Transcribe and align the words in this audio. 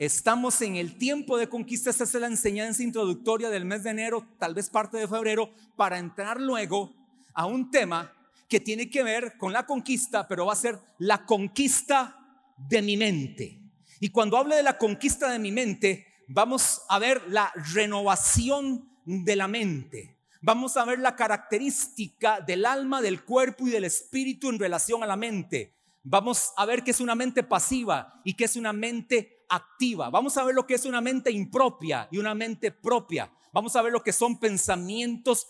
Estamos 0.00 0.62
en 0.62 0.76
el 0.76 0.96
tiempo 0.96 1.36
de 1.36 1.50
conquista, 1.50 1.90
esta 1.90 2.04
es 2.04 2.14
la 2.14 2.26
enseñanza 2.26 2.82
introductoria 2.82 3.50
del 3.50 3.66
mes 3.66 3.82
de 3.82 3.90
enero, 3.90 4.26
tal 4.38 4.54
vez 4.54 4.70
parte 4.70 4.96
de 4.96 5.06
febrero, 5.06 5.52
para 5.76 5.98
entrar 5.98 6.40
luego 6.40 6.94
a 7.34 7.44
un 7.44 7.70
tema 7.70 8.10
que 8.48 8.60
tiene 8.60 8.88
que 8.88 9.02
ver 9.02 9.36
con 9.36 9.52
la 9.52 9.66
conquista, 9.66 10.26
pero 10.26 10.46
va 10.46 10.54
a 10.54 10.56
ser 10.56 10.78
la 10.96 11.26
conquista 11.26 12.16
de 12.56 12.80
mi 12.80 12.96
mente. 12.96 13.60
Y 14.00 14.08
cuando 14.08 14.38
hable 14.38 14.56
de 14.56 14.62
la 14.62 14.78
conquista 14.78 15.30
de 15.30 15.38
mi 15.38 15.52
mente, 15.52 16.06
vamos 16.28 16.80
a 16.88 16.98
ver 16.98 17.20
la 17.28 17.52
renovación 17.74 18.88
de 19.04 19.36
la 19.36 19.48
mente. 19.48 20.16
Vamos 20.40 20.78
a 20.78 20.86
ver 20.86 20.98
la 20.98 21.14
característica 21.14 22.40
del 22.40 22.64
alma, 22.64 23.02
del 23.02 23.22
cuerpo 23.22 23.68
y 23.68 23.70
del 23.70 23.84
espíritu 23.84 24.48
en 24.48 24.60
relación 24.60 25.02
a 25.02 25.06
la 25.06 25.16
mente. 25.16 25.74
Vamos 26.02 26.52
a 26.56 26.64
ver 26.64 26.82
qué 26.82 26.92
es 26.92 27.00
una 27.00 27.14
mente 27.14 27.42
pasiva 27.42 28.20
y 28.24 28.34
qué 28.34 28.44
es 28.44 28.56
una 28.56 28.72
mente 28.72 29.44
activa. 29.48 30.08
Vamos 30.08 30.36
a 30.36 30.44
ver 30.44 30.54
lo 30.54 30.66
que 30.66 30.74
es 30.74 30.86
una 30.86 31.00
mente 31.00 31.30
impropia 31.30 32.08
y 32.10 32.18
una 32.18 32.34
mente 32.34 32.70
propia. 32.70 33.30
Vamos 33.52 33.76
a 33.76 33.82
ver 33.82 33.92
lo 33.92 34.02
que 34.02 34.12
son 34.12 34.38
pensamientos 34.38 35.46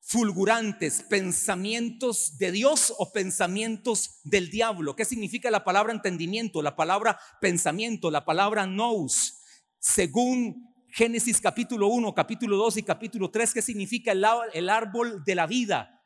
fulgurantes, 0.00 1.02
pensamientos 1.02 2.38
de 2.38 2.52
Dios 2.52 2.94
o 2.98 3.12
pensamientos 3.12 4.20
del 4.24 4.50
diablo. 4.50 4.94
¿Qué 4.94 5.04
significa 5.04 5.50
la 5.50 5.64
palabra 5.64 5.92
entendimiento, 5.92 6.62
la 6.62 6.76
palabra 6.76 7.18
pensamiento, 7.40 8.10
la 8.10 8.24
palabra 8.24 8.66
nous? 8.66 9.40
Según 9.78 10.68
Génesis 10.88 11.40
capítulo 11.40 11.88
1, 11.88 12.14
capítulo 12.14 12.56
2 12.56 12.78
y 12.78 12.82
capítulo 12.82 13.30
3, 13.30 13.54
¿qué 13.54 13.62
significa 13.62 14.12
el, 14.12 14.24
el 14.52 14.68
árbol 14.68 15.22
de 15.24 15.34
la 15.34 15.46
vida? 15.46 16.02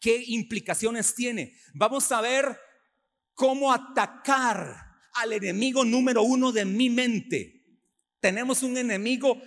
¿Qué 0.00 0.22
implicaciones 0.26 1.14
tiene? 1.14 1.54
Vamos 1.72 2.10
a 2.12 2.20
ver 2.20 2.58
cómo 3.34 3.72
atacar 3.72 4.76
al 5.14 5.32
enemigo 5.32 5.84
número 5.84 6.22
uno 6.22 6.52
de 6.52 6.64
mi 6.64 6.90
mente. 6.90 7.62
Tenemos 8.20 8.62
un 8.62 8.76
enemigo 8.76 9.40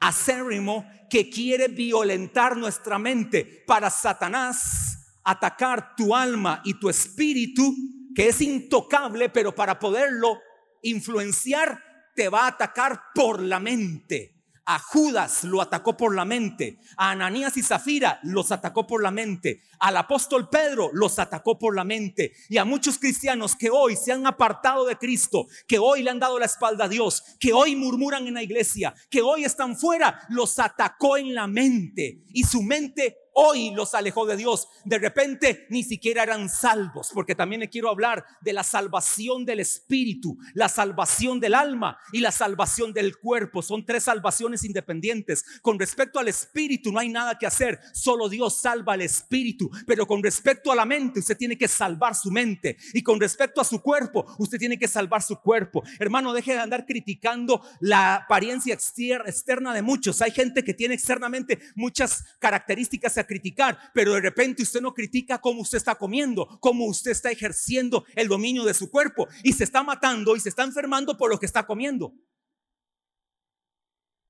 acérrimo 0.00 0.86
que 1.08 1.28
quiere 1.28 1.68
violentar 1.68 2.56
nuestra 2.56 2.98
mente 2.98 3.64
para 3.66 3.90
Satanás 3.90 4.98
atacar 5.24 5.94
tu 5.96 6.14
alma 6.14 6.62
y 6.64 6.74
tu 6.74 6.88
espíritu, 6.88 7.74
que 8.14 8.28
es 8.28 8.40
intocable, 8.40 9.28
pero 9.28 9.54
para 9.54 9.78
poderlo 9.78 10.38
influenciar, 10.82 11.82
te 12.14 12.28
va 12.28 12.44
a 12.44 12.48
atacar 12.48 13.00
por 13.14 13.40
la 13.42 13.60
mente. 13.60 14.39
A 14.64 14.78
Judas 14.78 15.44
lo 15.44 15.60
atacó 15.60 15.96
por 15.96 16.14
la 16.14 16.24
mente. 16.24 16.78
A 16.96 17.10
Ananías 17.10 17.56
y 17.56 17.62
Zafira 17.62 18.20
los 18.22 18.52
atacó 18.52 18.86
por 18.86 19.02
la 19.02 19.10
mente. 19.10 19.62
Al 19.78 19.96
apóstol 19.96 20.48
Pedro 20.48 20.90
los 20.92 21.18
atacó 21.18 21.58
por 21.58 21.74
la 21.74 21.84
mente. 21.84 22.32
Y 22.48 22.58
a 22.58 22.64
muchos 22.64 22.98
cristianos 22.98 23.56
que 23.56 23.70
hoy 23.70 23.96
se 23.96 24.12
han 24.12 24.26
apartado 24.26 24.84
de 24.84 24.96
Cristo, 24.96 25.46
que 25.66 25.78
hoy 25.78 26.02
le 26.02 26.10
han 26.10 26.20
dado 26.20 26.38
la 26.38 26.46
espalda 26.46 26.84
a 26.84 26.88
Dios, 26.88 27.22
que 27.38 27.52
hoy 27.52 27.76
murmuran 27.76 28.26
en 28.26 28.34
la 28.34 28.42
iglesia, 28.42 28.94
que 29.10 29.22
hoy 29.22 29.44
están 29.44 29.76
fuera, 29.76 30.20
los 30.28 30.58
atacó 30.58 31.16
en 31.16 31.34
la 31.34 31.46
mente. 31.46 32.22
Y 32.32 32.44
su 32.44 32.62
mente 32.62 33.16
hoy 33.42 33.70
los 33.70 33.94
alejó 33.94 34.26
de 34.26 34.36
Dios. 34.36 34.68
De 34.84 34.98
repente 34.98 35.66
ni 35.70 35.82
siquiera 35.82 36.22
eran 36.22 36.48
salvos, 36.50 37.10
porque 37.14 37.34
también 37.34 37.60
le 37.60 37.70
quiero 37.70 37.88
hablar 37.88 38.24
de 38.42 38.52
la 38.52 38.62
salvación 38.62 39.46
del 39.46 39.60
espíritu, 39.60 40.36
la 40.52 40.68
salvación 40.68 41.40
del 41.40 41.54
alma 41.54 41.98
y 42.12 42.20
la 42.20 42.32
salvación 42.32 42.92
del 42.92 43.16
cuerpo. 43.16 43.62
Son 43.62 43.86
tres 43.86 44.04
salvaciones 44.04 44.64
independientes. 44.64 45.44
Con 45.62 45.78
respecto 45.78 46.18
al 46.18 46.28
espíritu 46.28 46.92
no 46.92 46.98
hay 46.98 47.08
nada 47.08 47.38
que 47.38 47.46
hacer, 47.46 47.80
solo 47.94 48.28
Dios 48.28 48.60
salva 48.60 48.92
al 48.92 49.00
espíritu, 49.00 49.70
pero 49.86 50.06
con 50.06 50.22
respecto 50.22 50.70
a 50.70 50.76
la 50.76 50.84
mente 50.84 51.20
usted 51.20 51.36
tiene 51.36 51.56
que 51.56 51.68
salvar 51.68 52.14
su 52.14 52.30
mente 52.30 52.76
y 52.92 53.02
con 53.02 53.18
respecto 53.18 53.60
a 53.60 53.64
su 53.64 53.80
cuerpo 53.80 54.26
usted 54.38 54.58
tiene 54.58 54.78
que 54.78 54.88
salvar 54.88 55.22
su 55.22 55.36
cuerpo. 55.40 55.82
Hermano, 55.98 56.34
deje 56.34 56.52
de 56.52 56.58
andar 56.58 56.84
criticando 56.84 57.62
la 57.80 58.16
apariencia 58.16 58.74
externa 58.74 59.72
de 59.72 59.82
muchos. 59.82 60.20
Hay 60.20 60.30
gente 60.30 60.62
que 60.62 60.74
tiene 60.74 60.94
externamente 60.94 61.58
muchas 61.74 62.24
características 62.38 63.16
criticar, 63.30 63.78
pero 63.94 64.14
de 64.14 64.20
repente 64.20 64.64
usted 64.64 64.80
no 64.80 64.92
critica 64.92 65.40
cómo 65.40 65.60
usted 65.60 65.78
está 65.78 65.94
comiendo, 65.94 66.58
cómo 66.60 66.86
usted 66.86 67.12
está 67.12 67.30
ejerciendo 67.30 68.04
el 68.16 68.26
dominio 68.26 68.64
de 68.64 68.74
su 68.74 68.90
cuerpo 68.90 69.28
y 69.44 69.52
se 69.52 69.62
está 69.62 69.84
matando 69.84 70.34
y 70.34 70.40
se 70.40 70.48
está 70.48 70.64
enfermando 70.64 71.16
por 71.16 71.30
lo 71.30 71.38
que 71.38 71.46
está 71.46 71.64
comiendo. 71.64 72.12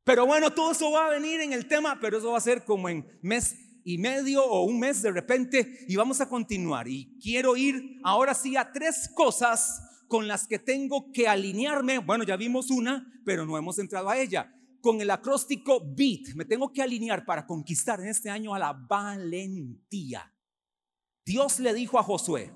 Pero 0.04 0.26
bueno, 0.26 0.52
todo 0.52 0.72
eso 0.72 0.90
va 0.90 1.06
a 1.06 1.10
venir 1.10 1.40
en 1.40 1.54
el 1.54 1.66
tema, 1.66 1.98
pero 1.98 2.18
eso 2.18 2.32
va 2.32 2.38
a 2.38 2.42
ser 2.42 2.64
como 2.64 2.90
en 2.90 3.06
mes 3.22 3.56
y 3.84 3.96
medio 3.96 4.44
o 4.44 4.64
un 4.64 4.78
mes 4.78 5.00
de 5.00 5.12
repente 5.12 5.86
y 5.88 5.96
vamos 5.96 6.20
a 6.20 6.28
continuar. 6.28 6.86
Y 6.86 7.18
quiero 7.22 7.56
ir 7.56 8.00
ahora 8.04 8.34
sí 8.34 8.54
a 8.54 8.70
tres 8.70 9.10
cosas 9.14 9.80
con 10.08 10.28
las 10.28 10.46
que 10.46 10.58
tengo 10.58 11.10
que 11.10 11.26
alinearme. 11.26 11.98
Bueno, 11.98 12.24
ya 12.24 12.36
vimos 12.36 12.70
una, 12.70 13.10
pero 13.24 13.46
no 13.46 13.56
hemos 13.56 13.78
entrado 13.78 14.10
a 14.10 14.18
ella 14.18 14.54
con 14.80 15.00
el 15.00 15.10
acróstico 15.10 15.80
BEAT. 15.80 16.34
Me 16.34 16.44
tengo 16.44 16.72
que 16.72 16.82
alinear 16.82 17.24
para 17.24 17.46
conquistar 17.46 18.00
en 18.00 18.08
este 18.08 18.30
año 18.30 18.54
a 18.54 18.58
la 18.58 18.72
valentía. 18.72 20.32
Dios 21.24 21.60
le 21.60 21.74
dijo 21.74 21.98
a 21.98 22.02
Josué, 22.02 22.52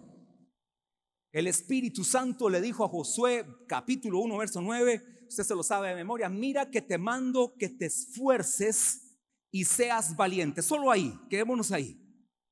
el 1.32 1.46
Espíritu 1.48 2.04
Santo 2.04 2.48
le 2.48 2.60
dijo 2.60 2.84
a 2.84 2.88
Josué, 2.88 3.44
capítulo 3.66 4.20
1, 4.20 4.38
verso 4.38 4.60
9, 4.60 5.26
usted 5.28 5.44
se 5.44 5.54
lo 5.54 5.62
sabe 5.62 5.88
de 5.88 5.96
memoria, 5.96 6.28
mira 6.28 6.70
que 6.70 6.80
te 6.80 6.96
mando 6.96 7.54
que 7.58 7.68
te 7.68 7.86
esfuerces 7.86 9.18
y 9.50 9.64
seas 9.64 10.16
valiente. 10.16 10.62
Solo 10.62 10.90
ahí, 10.90 11.12
quedémonos 11.28 11.72
ahí. 11.72 12.00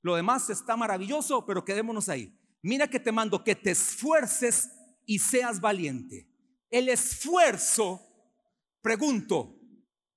Lo 0.03 0.17
demás 0.17 0.51
está 0.51 0.77
maravilloso, 0.77 1.47
pero 1.47 1.65
quedémonos 1.65 2.09
ahí. 2.09 2.37
Mira 2.61 2.89
que 2.89 3.01
te 3.01 3.13
mando 3.13 3.45
que 3.45 3.55
te 3.55 3.71
esfuerces 3.71 4.71
y 5.07 5.19
seas 5.19 5.61
valiente. 5.61 6.29
El 6.71 6.89
esfuerzo, 6.89 8.01
pregunto, 8.81 9.62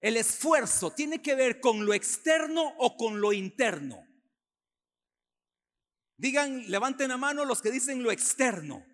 el 0.06 0.18
esfuerzo 0.18 0.92
tiene 0.92 1.20
que 1.20 1.34
ver 1.34 1.60
con 1.60 1.84
lo 1.84 1.92
externo 1.92 2.76
o 2.78 2.96
con 2.96 3.20
lo 3.20 3.34
interno. 3.34 4.06
Digan, 6.16 6.70
levanten 6.70 7.10
la 7.10 7.18
mano 7.18 7.44
los 7.44 7.60
que 7.60 7.72
dicen 7.72 8.04
lo 8.04 8.12
externo. 8.12 8.86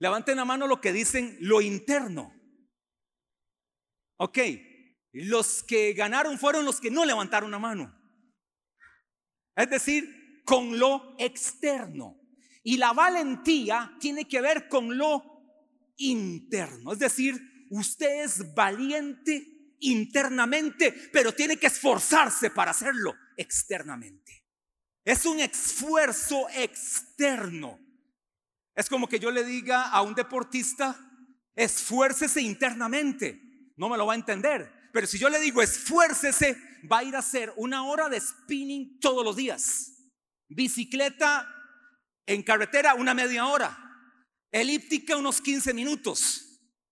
Levanten 0.00 0.36
la 0.36 0.44
mano 0.44 0.66
los 0.66 0.80
que 0.80 0.92
dicen 0.92 1.38
lo 1.40 1.62
interno. 1.62 2.30
Ok, 4.18 4.38
los 5.12 5.62
que 5.62 5.94
ganaron 5.94 6.38
fueron 6.38 6.66
los 6.66 6.78
que 6.78 6.90
no 6.90 7.06
levantaron 7.06 7.50
la 7.50 7.58
mano. 7.58 7.98
Es 9.56 9.70
decir, 9.70 10.42
con 10.44 10.78
lo 10.78 11.16
externo. 11.18 12.20
Y 12.62 12.76
la 12.76 12.92
valentía 12.92 13.96
tiene 13.98 14.28
que 14.28 14.42
ver 14.42 14.68
con 14.68 14.98
lo 14.98 15.22
interno. 15.96 16.92
Es 16.92 16.98
decir, 16.98 17.47
usted 17.70 18.24
es 18.24 18.54
valiente 18.54 19.58
internamente, 19.80 20.92
pero 21.12 21.32
tiene 21.32 21.56
que 21.56 21.68
esforzarse 21.68 22.50
para 22.50 22.72
hacerlo 22.72 23.14
externamente. 23.36 24.44
Es 25.04 25.24
un 25.24 25.40
esfuerzo 25.40 26.48
externo. 26.50 27.78
Es 28.74 28.88
como 28.88 29.08
que 29.08 29.18
yo 29.18 29.30
le 29.30 29.44
diga 29.44 29.88
a 29.88 30.02
un 30.02 30.14
deportista, 30.14 30.96
esfuércese 31.54 32.40
internamente. 32.42 33.72
No 33.76 33.88
me 33.88 33.96
lo 33.96 34.06
va 34.06 34.12
a 34.12 34.16
entender. 34.16 34.90
Pero 34.92 35.06
si 35.06 35.18
yo 35.18 35.28
le 35.28 35.40
digo 35.40 35.62
esfuércese, 35.62 36.56
va 36.90 36.98
a 36.98 37.04
ir 37.04 37.16
a 37.16 37.20
hacer 37.20 37.52
una 37.56 37.84
hora 37.84 38.08
de 38.08 38.20
spinning 38.20 38.98
todos 39.00 39.24
los 39.24 39.36
días. 39.36 39.92
Bicicleta 40.48 41.48
en 42.26 42.42
carretera 42.42 42.94
una 42.94 43.14
media 43.14 43.46
hora. 43.46 43.76
Elíptica 44.50 45.16
unos 45.16 45.40
15 45.40 45.74
minutos 45.74 46.47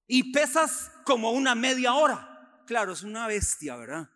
y 0.07 0.33
pesas 0.33 0.93
como 1.05 1.31
una 1.33 1.55
media 1.55 1.95
hora. 1.95 2.63
Claro, 2.67 2.93
es 2.93 3.03
una 3.03 3.27
bestia, 3.27 3.77
¿verdad? 3.77 4.09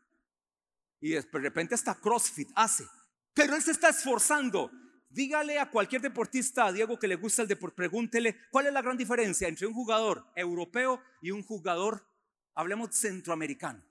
Y 1.01 1.11
de 1.11 1.27
repente 1.33 1.75
hasta 1.75 1.95
CrossFit 1.95 2.51
hace. 2.55 2.84
Pero 3.33 3.55
él 3.55 3.62
se 3.62 3.71
está 3.71 3.89
esforzando. 3.89 4.71
Dígale 5.09 5.59
a 5.59 5.71
cualquier 5.71 6.03
deportista, 6.03 6.67
a 6.67 6.73
Diego 6.73 6.99
que 6.99 7.09
le 7.09 7.17
gusta 7.17 7.43
el 7.43 7.49
deporte, 7.49 7.75
pregúntele 7.75 8.37
cuál 8.50 8.67
es 8.67 8.73
la 8.73 8.83
gran 8.83 8.97
diferencia 8.97 9.49
entre 9.49 9.67
un 9.67 9.75
jugador 9.75 10.25
europeo 10.37 11.03
y 11.21 11.33
un 11.33 11.43
jugador, 11.43 12.06
hablemos 12.55 12.94
centroamericano. 12.94 13.85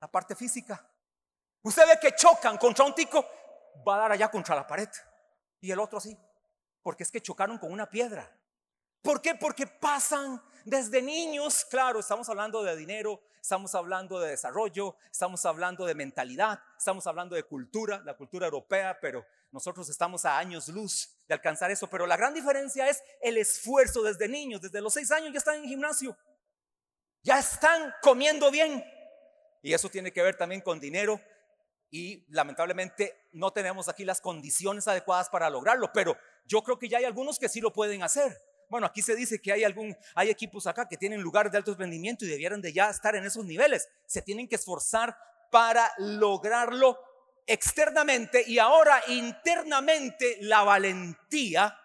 La 0.00 0.10
parte 0.10 0.36
física. 0.36 0.86
Usted 1.62 1.84
ve 1.86 1.98
que 2.00 2.14
chocan 2.14 2.58
contra 2.58 2.84
un 2.84 2.94
tico, 2.94 3.24
va 3.86 3.94
a 3.94 3.98
dar 4.00 4.12
allá 4.12 4.30
contra 4.30 4.54
la 4.54 4.66
pared. 4.66 4.88
Y 5.60 5.70
el 5.70 5.78
otro 5.78 5.98
sí, 6.00 6.18
porque 6.82 7.04
es 7.04 7.10
que 7.10 7.22
chocaron 7.22 7.56
con 7.56 7.72
una 7.72 7.88
piedra. 7.88 8.38
¿Por 9.02 9.20
qué? 9.20 9.34
Porque 9.34 9.66
pasan 9.66 10.40
desde 10.64 11.02
niños, 11.02 11.64
claro, 11.64 11.98
estamos 11.98 12.28
hablando 12.28 12.62
de 12.62 12.76
dinero, 12.76 13.20
estamos 13.40 13.74
hablando 13.74 14.20
de 14.20 14.30
desarrollo, 14.30 14.96
estamos 15.10 15.44
hablando 15.44 15.84
de 15.84 15.96
mentalidad, 15.96 16.60
estamos 16.78 17.04
hablando 17.08 17.34
de 17.34 17.42
cultura, 17.42 18.00
la 18.04 18.16
cultura 18.16 18.46
europea, 18.46 18.96
pero 19.00 19.26
nosotros 19.50 19.88
estamos 19.88 20.24
a 20.24 20.38
años 20.38 20.68
luz 20.68 21.16
de 21.26 21.34
alcanzar 21.34 21.72
eso. 21.72 21.88
Pero 21.88 22.06
la 22.06 22.16
gran 22.16 22.32
diferencia 22.32 22.88
es 22.88 23.02
el 23.20 23.38
esfuerzo 23.38 24.02
desde 24.02 24.28
niños, 24.28 24.60
desde 24.60 24.80
los 24.80 24.94
seis 24.94 25.10
años 25.10 25.32
ya 25.32 25.38
están 25.38 25.56
en 25.56 25.64
gimnasio, 25.64 26.16
ya 27.24 27.40
están 27.40 27.92
comiendo 28.02 28.52
bien. 28.52 28.84
Y 29.62 29.74
eso 29.74 29.88
tiene 29.88 30.12
que 30.12 30.22
ver 30.22 30.36
también 30.36 30.60
con 30.60 30.78
dinero. 30.78 31.20
Y 31.90 32.24
lamentablemente 32.32 33.28
no 33.32 33.52
tenemos 33.52 33.88
aquí 33.88 34.04
las 34.04 34.20
condiciones 34.20 34.86
adecuadas 34.88 35.28
para 35.28 35.50
lograrlo, 35.50 35.92
pero 35.92 36.16
yo 36.46 36.62
creo 36.62 36.78
que 36.78 36.88
ya 36.88 36.98
hay 36.98 37.04
algunos 37.04 37.38
que 37.38 37.48
sí 37.48 37.60
lo 37.60 37.72
pueden 37.72 38.02
hacer. 38.02 38.51
Bueno, 38.72 38.86
aquí 38.86 39.02
se 39.02 39.14
dice 39.14 39.38
que 39.38 39.52
hay 39.52 39.64
algún, 39.64 39.94
hay 40.14 40.30
equipos 40.30 40.66
acá 40.66 40.88
que 40.88 40.96
tienen 40.96 41.20
lugares 41.20 41.52
de 41.52 41.58
alto 41.58 41.74
rendimiento 41.74 42.24
y 42.24 42.28
debieran 42.28 42.62
de 42.62 42.72
ya 42.72 42.88
estar 42.88 43.14
en 43.14 43.22
esos 43.22 43.44
niveles. 43.44 43.86
Se 44.06 44.22
tienen 44.22 44.48
que 44.48 44.54
esforzar 44.54 45.14
para 45.50 45.92
lograrlo 45.98 46.98
externamente 47.46 48.42
y 48.46 48.58
ahora 48.58 49.02
internamente 49.08 50.38
la 50.40 50.62
valentía 50.62 51.78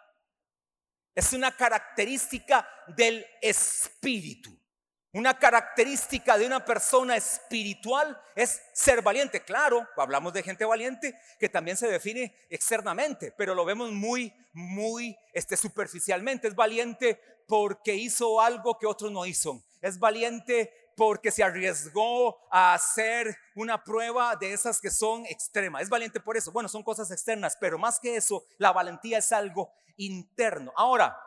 es 1.14 1.34
una 1.34 1.52
característica 1.58 2.66
del 2.96 3.26
espíritu. 3.42 4.58
Una 5.18 5.40
característica 5.40 6.38
de 6.38 6.46
una 6.46 6.64
persona 6.64 7.18
espiritual 7.18 8.22
es 8.36 8.62
ser 8.72 9.02
valiente. 9.02 9.42
Claro, 9.42 9.88
hablamos 9.98 10.32
de 10.32 10.44
gente 10.44 10.64
valiente 10.64 11.20
que 11.40 11.50
también 11.50 11.76
se 11.76 11.88
define 11.88 12.36
externamente, 12.52 13.34
pero 13.36 13.56
lo 13.56 13.66
vemos 13.66 13.92
muy, 13.92 14.32
muy 14.54 15.18
este, 15.34 15.58
superficialmente. 15.58 16.48
Es 16.48 16.54
valiente 16.54 17.20
porque 17.48 17.96
hizo 17.96 18.40
algo 18.40 18.78
que 18.78 18.86
otros 18.86 19.12
no 19.12 19.26
hizo. 19.26 19.64
Es 19.82 19.98
valiente 19.98 20.72
porque 20.96 21.32
se 21.32 21.44
arriesgó 21.44 22.38
a 22.52 22.76
hacer 22.76 23.36
una 23.56 23.84
prueba 23.84 24.36
de 24.36 24.54
esas 24.54 24.80
que 24.80 24.92
son 24.92 25.26
extremas. 25.26 25.82
Es 25.82 25.90
valiente 25.90 26.20
por 26.20 26.38
eso. 26.38 26.52
Bueno, 26.52 26.70
son 26.70 26.84
cosas 26.84 27.10
externas, 27.10 27.58
pero 27.60 27.80
más 27.80 28.00
que 28.00 28.18
eso, 28.18 28.46
la 28.60 28.72
valentía 28.72 29.18
es 29.18 29.32
algo 29.32 29.72
interno. 29.96 30.72
Ahora, 30.76 31.18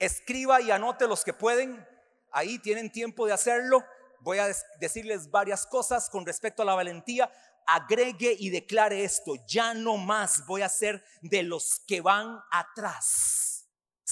escriba 0.00 0.60
y 0.60 0.72
anote 0.72 1.06
los 1.06 1.22
que 1.22 1.32
pueden. 1.32 1.86
Ahí 2.32 2.58
tienen 2.58 2.90
tiempo 2.90 3.26
de 3.26 3.32
hacerlo. 3.32 3.84
Voy 4.20 4.38
a 4.38 4.48
decirles 4.80 5.30
varias 5.30 5.66
cosas 5.66 6.10
con 6.10 6.26
respecto 6.26 6.62
a 6.62 6.64
la 6.64 6.74
valentía. 6.74 7.30
Agregue 7.66 8.34
y 8.38 8.50
declare 8.50 9.04
esto. 9.04 9.34
Ya 9.46 9.74
no 9.74 9.96
más 9.96 10.44
voy 10.46 10.62
a 10.62 10.68
ser 10.68 11.04
de 11.22 11.42
los 11.42 11.80
que 11.86 12.00
van 12.00 12.40
atrás, 12.50 13.59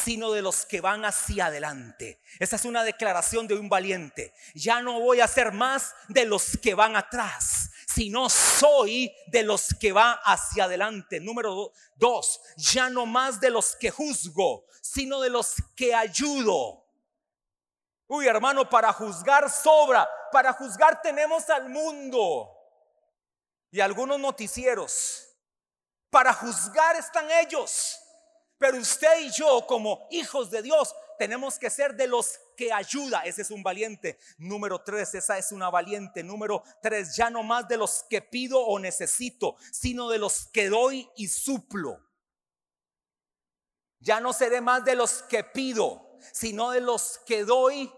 sino 0.04 0.30
de 0.32 0.42
los 0.42 0.64
que 0.64 0.80
van 0.80 1.04
hacia 1.04 1.46
adelante. 1.46 2.20
Esa 2.38 2.56
es 2.56 2.64
una 2.64 2.84
declaración 2.84 3.48
de 3.48 3.54
un 3.54 3.68
valiente. 3.68 4.32
Ya 4.54 4.80
no 4.80 5.00
voy 5.00 5.20
a 5.20 5.28
ser 5.28 5.52
más 5.52 5.94
de 6.08 6.24
los 6.24 6.56
que 6.58 6.74
van 6.74 6.94
atrás, 6.94 7.70
sino 7.86 8.28
soy 8.28 9.12
de 9.26 9.42
los 9.42 9.74
que 9.80 9.92
va 9.92 10.12
hacia 10.24 10.64
adelante. 10.64 11.20
Número 11.20 11.72
dos, 11.96 12.40
ya 12.56 12.88
no 12.90 13.06
más 13.06 13.40
de 13.40 13.50
los 13.50 13.74
que 13.74 13.90
juzgo, 13.90 14.66
sino 14.80 15.20
de 15.20 15.30
los 15.30 15.54
que 15.74 15.94
ayudo. 15.94 16.84
Uy, 18.06 18.26
hermano, 18.26 18.68
para 18.68 18.92
juzgar 18.92 19.50
sobra. 19.50 20.08
Para 20.30 20.52
juzgar 20.52 21.02
tenemos 21.02 21.48
al 21.50 21.68
mundo 21.68 22.50
y 23.70 23.80
algunos 23.80 24.18
noticieros. 24.20 25.24
Para 26.10 26.32
juzgar 26.32 26.96
están 26.96 27.28
ellos. 27.30 27.98
Pero 28.58 28.78
usted 28.78 29.20
y 29.20 29.30
yo, 29.30 29.64
como 29.66 30.08
hijos 30.10 30.50
de 30.50 30.62
Dios, 30.62 30.94
tenemos 31.16 31.58
que 31.58 31.70
ser 31.70 31.94
de 31.94 32.08
los 32.08 32.38
que 32.56 32.72
ayuda. 32.72 33.22
Ese 33.22 33.42
es 33.42 33.50
un 33.50 33.62
valiente. 33.62 34.18
Número 34.36 34.82
tres, 34.82 35.14
esa 35.14 35.38
es 35.38 35.52
una 35.52 35.70
valiente. 35.70 36.22
Número 36.22 36.62
tres, 36.82 37.14
ya 37.14 37.30
no 37.30 37.42
más 37.42 37.68
de 37.68 37.76
los 37.76 38.04
que 38.10 38.20
pido 38.20 38.60
o 38.60 38.78
necesito, 38.78 39.56
sino 39.72 40.08
de 40.08 40.18
los 40.18 40.46
que 40.48 40.68
doy 40.68 41.08
y 41.16 41.28
suplo. 41.28 42.04
Ya 44.00 44.20
no 44.20 44.32
seré 44.32 44.60
más 44.60 44.84
de 44.84 44.94
los 44.94 45.22
que 45.22 45.44
pido, 45.44 46.18
sino 46.32 46.70
de 46.70 46.80
los 46.80 47.18
que 47.26 47.44
doy 47.44 47.92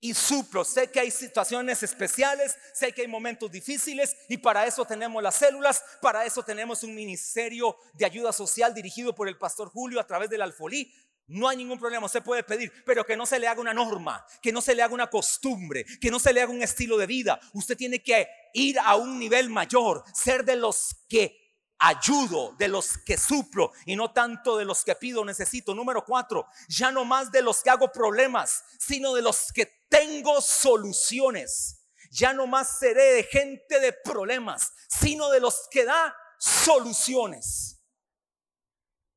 y 0.00 0.14
suplo. 0.14 0.64
Sé 0.64 0.90
que 0.90 1.00
hay 1.00 1.10
situaciones 1.10 1.82
especiales, 1.82 2.56
sé 2.72 2.92
que 2.92 3.02
hay 3.02 3.08
momentos 3.08 3.50
difíciles 3.50 4.16
y 4.28 4.38
para 4.38 4.66
eso 4.66 4.84
tenemos 4.84 5.22
las 5.22 5.36
células, 5.36 5.82
para 6.00 6.24
eso 6.24 6.42
tenemos 6.42 6.82
un 6.82 6.94
ministerio 6.94 7.76
de 7.94 8.04
ayuda 8.04 8.32
social 8.32 8.74
dirigido 8.74 9.14
por 9.14 9.28
el 9.28 9.38
pastor 9.38 9.70
Julio 9.70 10.00
a 10.00 10.06
través 10.06 10.30
del 10.30 10.42
Alfolí. 10.42 10.92
No 11.26 11.46
hay 11.46 11.58
ningún 11.58 11.78
problema, 11.78 12.06
usted 12.06 12.22
puede 12.22 12.42
pedir, 12.42 12.72
pero 12.86 13.04
que 13.04 13.16
no 13.16 13.26
se 13.26 13.38
le 13.38 13.46
haga 13.46 13.60
una 13.60 13.74
norma, 13.74 14.24
que 14.40 14.50
no 14.50 14.62
se 14.62 14.74
le 14.74 14.82
haga 14.82 14.94
una 14.94 15.10
costumbre, 15.10 15.84
que 16.00 16.10
no 16.10 16.18
se 16.18 16.32
le 16.32 16.40
haga 16.40 16.50
un 16.50 16.62
estilo 16.62 16.96
de 16.96 17.06
vida. 17.06 17.38
Usted 17.52 17.76
tiene 17.76 18.02
que 18.02 18.26
ir 18.54 18.78
a 18.78 18.96
un 18.96 19.18
nivel 19.18 19.50
mayor, 19.50 20.04
ser 20.14 20.42
de 20.44 20.56
los 20.56 20.96
que 21.06 21.48
ayudo, 21.78 22.54
de 22.58 22.68
los 22.68 22.98
que 22.98 23.16
suplo 23.16 23.72
y 23.86 23.94
no 23.94 24.10
tanto 24.12 24.56
de 24.56 24.64
los 24.64 24.84
que 24.84 24.94
pido, 24.94 25.24
necesito. 25.24 25.74
Número 25.74 26.04
cuatro, 26.04 26.46
ya 26.68 26.90
no 26.90 27.04
más 27.04 27.30
de 27.30 27.42
los 27.42 27.62
que 27.62 27.70
hago 27.70 27.92
problemas, 27.92 28.64
sino 28.78 29.14
de 29.14 29.22
los 29.22 29.52
que 29.52 29.77
tengo 29.88 30.40
soluciones. 30.40 31.84
Ya 32.10 32.32
no 32.32 32.46
más 32.46 32.78
seré 32.78 33.14
de 33.14 33.22
gente 33.24 33.80
de 33.80 33.92
problemas, 33.92 34.72
sino 34.88 35.30
de 35.30 35.40
los 35.40 35.68
que 35.70 35.84
da 35.84 36.16
soluciones. 36.38 37.78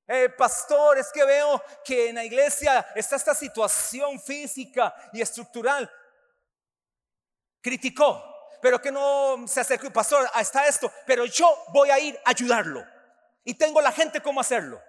Eh, 0.07 0.29
pastor, 0.29 0.97
es 0.97 1.09
que 1.13 1.23
veo 1.23 1.63
que 1.85 2.09
en 2.09 2.15
la 2.15 2.25
iglesia 2.25 2.85
está 2.95 3.15
esta 3.15 3.33
situación 3.33 4.19
física 4.19 4.94
y 5.13 5.21
estructural. 5.21 5.89
Criticó, 7.62 8.21
pero 8.62 8.81
que 8.81 8.91
no 8.91 9.47
se 9.47 9.62
acerque, 9.62 9.89
pastor, 9.89 10.29
está 10.38 10.67
esto, 10.67 10.91
pero 11.06 11.25
yo 11.25 11.56
voy 11.69 11.91
a 11.91 12.00
ir 12.00 12.19
a 12.25 12.31
ayudarlo. 12.31 12.83
Y 13.45 13.53
tengo 13.53 13.79
la 13.79 13.91
gente 13.91 14.21
cómo 14.21 14.41
hacerlo. 14.41 14.81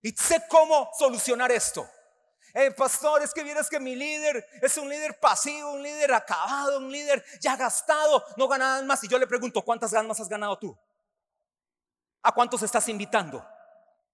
Y 0.00 0.12
sé 0.12 0.42
cómo 0.48 0.90
solucionar 0.98 1.52
esto. 1.52 1.88
Eh, 2.54 2.70
pastor, 2.70 3.22
es 3.22 3.32
que 3.32 3.42
vienes 3.42 3.68
que 3.68 3.78
mi 3.78 3.94
líder 3.94 4.46
es 4.62 4.76
un 4.78 4.88
líder 4.88 5.18
pasivo, 5.18 5.72
un 5.72 5.82
líder 5.82 6.12
acabado, 6.12 6.78
un 6.78 6.90
líder 6.90 7.24
ya 7.40 7.56
gastado, 7.56 8.24
no 8.36 8.48
gana 8.48 8.82
más. 8.82 9.02
Y 9.04 9.08
yo 9.08 9.18
le 9.18 9.26
pregunto, 9.26 9.62
¿cuántas 9.62 9.92
ganas 9.92 10.18
has 10.20 10.28
ganado 10.28 10.58
tú? 10.58 10.76
¿A 12.22 12.32
cuántos 12.32 12.62
estás 12.62 12.88
invitando? 12.88 13.46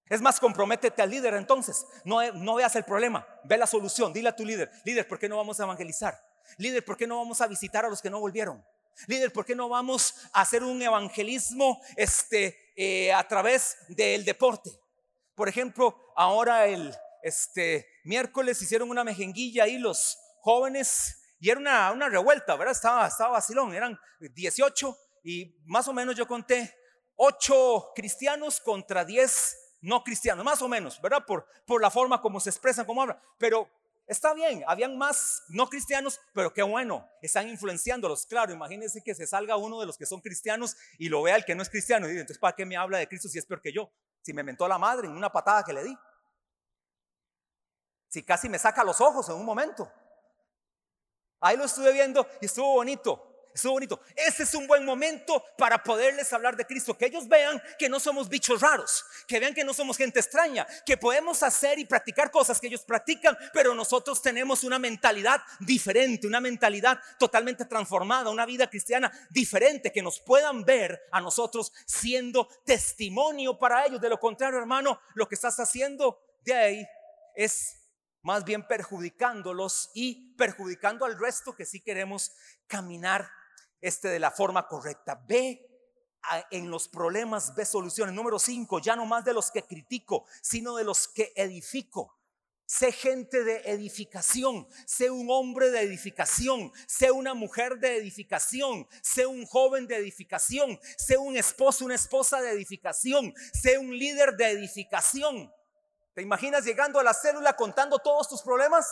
Es 0.08 0.20
más, 0.20 0.38
comprométete 0.38 1.00
al 1.00 1.10
líder 1.10 1.34
entonces. 1.34 1.86
No, 2.04 2.20
no 2.32 2.56
veas 2.56 2.76
el 2.76 2.84
problema, 2.84 3.26
ve 3.44 3.56
la 3.56 3.66
solución. 3.66 4.12
Dile 4.12 4.28
a 4.28 4.36
tu 4.36 4.44
líder, 4.44 4.70
líder, 4.84 5.08
¿por 5.08 5.18
qué 5.18 5.28
no 5.28 5.36
vamos 5.36 5.58
a 5.60 5.64
evangelizar? 5.64 6.20
Líder, 6.58 6.84
¿por 6.84 6.96
qué 6.96 7.06
no 7.06 7.18
vamos 7.18 7.40
a 7.40 7.46
visitar 7.46 7.84
a 7.84 7.88
los 7.88 8.02
que 8.02 8.10
no 8.10 8.20
volvieron? 8.20 8.64
Líder, 9.06 9.32
¿por 9.32 9.44
qué 9.44 9.54
no 9.54 9.68
vamos 9.68 10.14
a 10.32 10.42
hacer 10.42 10.62
un 10.62 10.80
evangelismo 10.80 11.80
este, 11.96 12.72
eh, 12.76 13.12
a 13.12 13.26
través 13.26 13.76
del 13.88 14.24
deporte? 14.24 14.70
Por 15.34 15.48
ejemplo, 15.48 16.12
ahora 16.14 16.66
el 16.66 16.94
este, 17.24 17.88
miércoles 18.04 18.60
hicieron 18.60 18.90
una 18.90 19.02
mejenguilla 19.02 19.64
ahí 19.64 19.78
los 19.78 20.18
jóvenes 20.42 21.22
y 21.40 21.48
era 21.48 21.58
una, 21.58 21.90
una 21.90 22.08
revuelta, 22.10 22.54
¿verdad? 22.54 22.72
Estaba, 22.72 23.06
estaba 23.06 23.32
vacilón, 23.32 23.74
eran 23.74 23.98
18 24.20 24.96
y 25.24 25.56
más 25.64 25.88
o 25.88 25.94
menos 25.94 26.14
yo 26.16 26.28
conté 26.28 26.74
8 27.16 27.92
cristianos 27.94 28.60
contra 28.60 29.04
10 29.04 29.56
no 29.80 30.04
cristianos, 30.04 30.44
más 30.44 30.60
o 30.60 30.68
menos, 30.68 31.00
¿verdad? 31.00 31.24
Por, 31.26 31.46
por 31.66 31.80
la 31.80 31.90
forma 31.90 32.20
como 32.20 32.40
se 32.40 32.50
expresan, 32.50 32.84
como 32.84 33.02
hablan. 33.02 33.18
Pero 33.38 33.68
Está 34.06 34.34
bien, 34.34 34.62
habían 34.66 34.98
más 34.98 35.44
no 35.48 35.66
cristianos, 35.70 36.20
pero 36.34 36.52
qué 36.52 36.62
bueno, 36.62 37.08
están 37.22 37.48
influenciándolos. 37.48 38.26
Claro, 38.26 38.52
imagínense 38.52 39.02
que 39.02 39.14
se 39.14 39.26
salga 39.26 39.56
uno 39.56 39.80
de 39.80 39.86
los 39.86 39.96
que 39.96 40.04
son 40.04 40.20
cristianos 40.20 40.76
y 40.98 41.08
lo 41.08 41.22
vea 41.22 41.36
el 41.36 41.44
que 41.46 41.54
no 41.54 41.62
es 41.62 41.70
cristiano 41.70 42.04
y 42.04 42.10
dice, 42.10 42.20
entonces, 42.20 42.38
¿para 42.38 42.54
qué 42.54 42.66
me 42.66 42.76
habla 42.76 42.98
de 42.98 43.08
Cristo 43.08 43.30
si 43.30 43.38
es 43.38 43.46
peor 43.46 43.62
que 43.62 43.72
yo? 43.72 43.90
Si 44.20 44.34
me 44.34 44.42
mentó 44.42 44.68
la 44.68 44.76
madre 44.76 45.06
en 45.06 45.16
una 45.16 45.32
patada 45.32 45.64
que 45.64 45.72
le 45.72 45.84
di. 45.84 45.96
Si 48.14 48.22
casi 48.22 48.48
me 48.48 48.60
saca 48.60 48.84
los 48.84 49.00
ojos 49.00 49.28
en 49.28 49.34
un 49.34 49.44
momento. 49.44 49.90
Ahí 51.40 51.56
lo 51.56 51.64
estuve 51.64 51.92
viendo 51.92 52.24
y 52.40 52.46
estuvo 52.46 52.74
bonito. 52.74 53.48
Eso 53.52 53.72
bonito. 53.72 54.00
Ese 54.14 54.44
es 54.44 54.54
un 54.54 54.68
buen 54.68 54.84
momento 54.84 55.44
para 55.58 55.82
poderles 55.82 56.32
hablar 56.32 56.54
de 56.54 56.64
Cristo. 56.64 56.96
Que 56.96 57.06
ellos 57.06 57.26
vean 57.26 57.60
que 57.76 57.88
no 57.88 57.98
somos 57.98 58.28
bichos 58.28 58.60
raros. 58.60 59.04
Que 59.26 59.40
vean 59.40 59.52
que 59.52 59.64
no 59.64 59.74
somos 59.74 59.96
gente 59.96 60.20
extraña. 60.20 60.64
Que 60.86 60.96
podemos 60.96 61.42
hacer 61.42 61.80
y 61.80 61.86
practicar 61.86 62.30
cosas 62.30 62.60
que 62.60 62.68
ellos 62.68 62.84
practican. 62.84 63.36
Pero 63.52 63.74
nosotros 63.74 64.22
tenemos 64.22 64.62
una 64.62 64.78
mentalidad 64.78 65.42
diferente. 65.58 66.28
Una 66.28 66.38
mentalidad 66.40 67.00
totalmente 67.18 67.64
transformada. 67.64 68.30
Una 68.30 68.46
vida 68.46 68.70
cristiana 68.70 69.10
diferente. 69.28 69.90
Que 69.90 70.02
nos 70.02 70.20
puedan 70.20 70.64
ver 70.64 71.02
a 71.10 71.20
nosotros 71.20 71.72
siendo 71.84 72.46
testimonio 72.64 73.58
para 73.58 73.84
ellos. 73.86 74.00
De 74.00 74.08
lo 74.08 74.20
contrario, 74.20 74.60
hermano, 74.60 75.00
lo 75.14 75.26
que 75.26 75.34
estás 75.34 75.58
haciendo 75.58 76.38
de 76.44 76.54
ahí 76.54 76.88
es 77.34 77.83
más 78.24 78.44
bien 78.44 78.66
perjudicándolos 78.66 79.90
y 79.94 80.34
perjudicando 80.34 81.04
al 81.04 81.18
resto 81.18 81.54
que 81.54 81.66
sí 81.66 81.80
queremos 81.80 82.32
caminar 82.66 83.30
este, 83.80 84.08
de 84.08 84.18
la 84.18 84.30
forma 84.30 84.66
correcta. 84.66 85.22
Ve 85.28 85.70
en 86.50 86.70
los 86.70 86.88
problemas, 86.88 87.54
ve 87.54 87.66
soluciones. 87.66 88.14
Número 88.14 88.38
cinco, 88.38 88.80
ya 88.80 88.96
no 88.96 89.04
más 89.04 89.24
de 89.24 89.34
los 89.34 89.50
que 89.50 89.62
critico, 89.62 90.24
sino 90.42 90.74
de 90.74 90.84
los 90.84 91.06
que 91.06 91.32
edifico. 91.36 92.18
Sé 92.66 92.92
gente 92.92 93.44
de 93.44 93.58
edificación, 93.66 94.66
sé 94.86 95.10
un 95.10 95.30
hombre 95.30 95.70
de 95.70 95.82
edificación, 95.82 96.72
sé 96.86 97.10
una 97.10 97.34
mujer 97.34 97.78
de 97.78 97.98
edificación, 97.98 98.88
sé 99.02 99.26
un 99.26 99.44
joven 99.44 99.86
de 99.86 99.96
edificación, 99.96 100.80
sé 100.96 101.18
un 101.18 101.36
esposo, 101.36 101.84
una 101.84 101.94
esposa 101.94 102.40
de 102.40 102.52
edificación, 102.52 103.34
sé 103.52 103.76
un 103.76 103.96
líder 103.98 104.36
de 104.36 104.48
edificación. 104.48 105.52
¿Te 106.14 106.22
imaginas 106.22 106.64
llegando 106.64 107.00
a 107.00 107.02
la 107.02 107.12
célula 107.12 107.56
contando 107.56 107.98
todos 107.98 108.28
tus 108.28 108.40
problemas? 108.42 108.88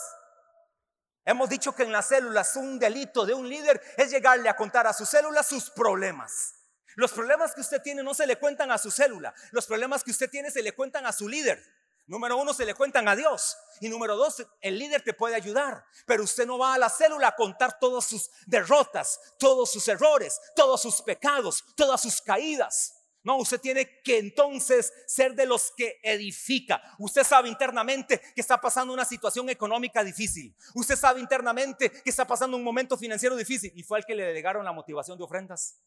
Hemos 1.23 1.47
dicho 1.47 1.73
que 1.73 1.83
en 1.83 1.91
las 1.93 2.09
células 2.09 2.57
un 2.57 2.77
delito 2.77 3.25
de 3.25 3.33
un 3.33 3.47
líder 3.47 3.81
es 3.95 4.11
llegarle 4.11 4.49
a 4.49 4.57
contar 4.57 4.87
a 4.87 4.93
su 4.93 5.05
célula 5.05 5.41
sus 5.41 5.69
problemas. 5.69 6.55
Los 6.95 7.13
problemas 7.13 7.53
que 7.53 7.61
usted 7.61 7.81
tiene 7.81 8.03
no 8.03 8.13
se 8.13 8.27
le 8.27 8.37
cuentan 8.37 8.71
a 8.71 8.77
su 8.77 8.91
célula. 8.91 9.33
Los 9.51 9.65
problemas 9.65 10.03
que 10.03 10.11
usted 10.11 10.29
tiene 10.29 10.51
se 10.51 10.61
le 10.61 10.73
cuentan 10.73 11.05
a 11.05 11.13
su 11.13 11.29
líder. 11.29 11.63
Número 12.07 12.35
uno, 12.35 12.53
se 12.53 12.65
le 12.65 12.75
cuentan 12.75 13.07
a 13.07 13.15
Dios. 13.15 13.55
Y 13.79 13.87
número 13.87 14.17
dos, 14.17 14.45
el 14.59 14.77
líder 14.77 15.01
te 15.01 15.13
puede 15.13 15.35
ayudar. 15.35 15.85
Pero 16.05 16.23
usted 16.23 16.45
no 16.45 16.57
va 16.57 16.73
a 16.73 16.77
la 16.77 16.89
célula 16.89 17.29
a 17.29 17.35
contar 17.35 17.79
todas 17.79 18.03
sus 18.05 18.29
derrotas, 18.45 19.17
todos 19.39 19.71
sus 19.71 19.87
errores, 19.87 20.39
todos 20.57 20.81
sus 20.81 21.01
pecados, 21.01 21.63
todas 21.77 22.01
sus 22.01 22.21
caídas. 22.21 23.02
No, 23.23 23.37
usted 23.37 23.61
tiene 23.61 24.01
que 24.01 24.17
entonces 24.17 24.91
ser 25.07 25.33
de 25.33 25.45
los 25.45 25.71
que 25.71 25.99
edifica. 26.03 26.81
Usted 26.99 27.23
sabe 27.23 27.47
internamente 27.47 28.19
que 28.35 28.41
está 28.41 28.59
pasando 28.59 28.93
una 28.93 29.05
situación 29.05 29.49
económica 29.49 30.03
difícil. 30.03 30.53
Usted 30.75 30.97
sabe 30.97 31.21
internamente 31.21 31.89
que 31.89 32.09
está 32.09 32.27
pasando 32.27 32.57
un 32.57 32.63
momento 32.63 32.97
financiero 32.97 33.37
difícil. 33.37 33.71
Y 33.75 33.83
fue 33.83 33.99
al 33.99 34.05
que 34.05 34.13
le 34.13 34.25
delegaron 34.25 34.65
la 34.65 34.73
motivación 34.73 35.17
de 35.17 35.23
ofrendas. 35.23 35.79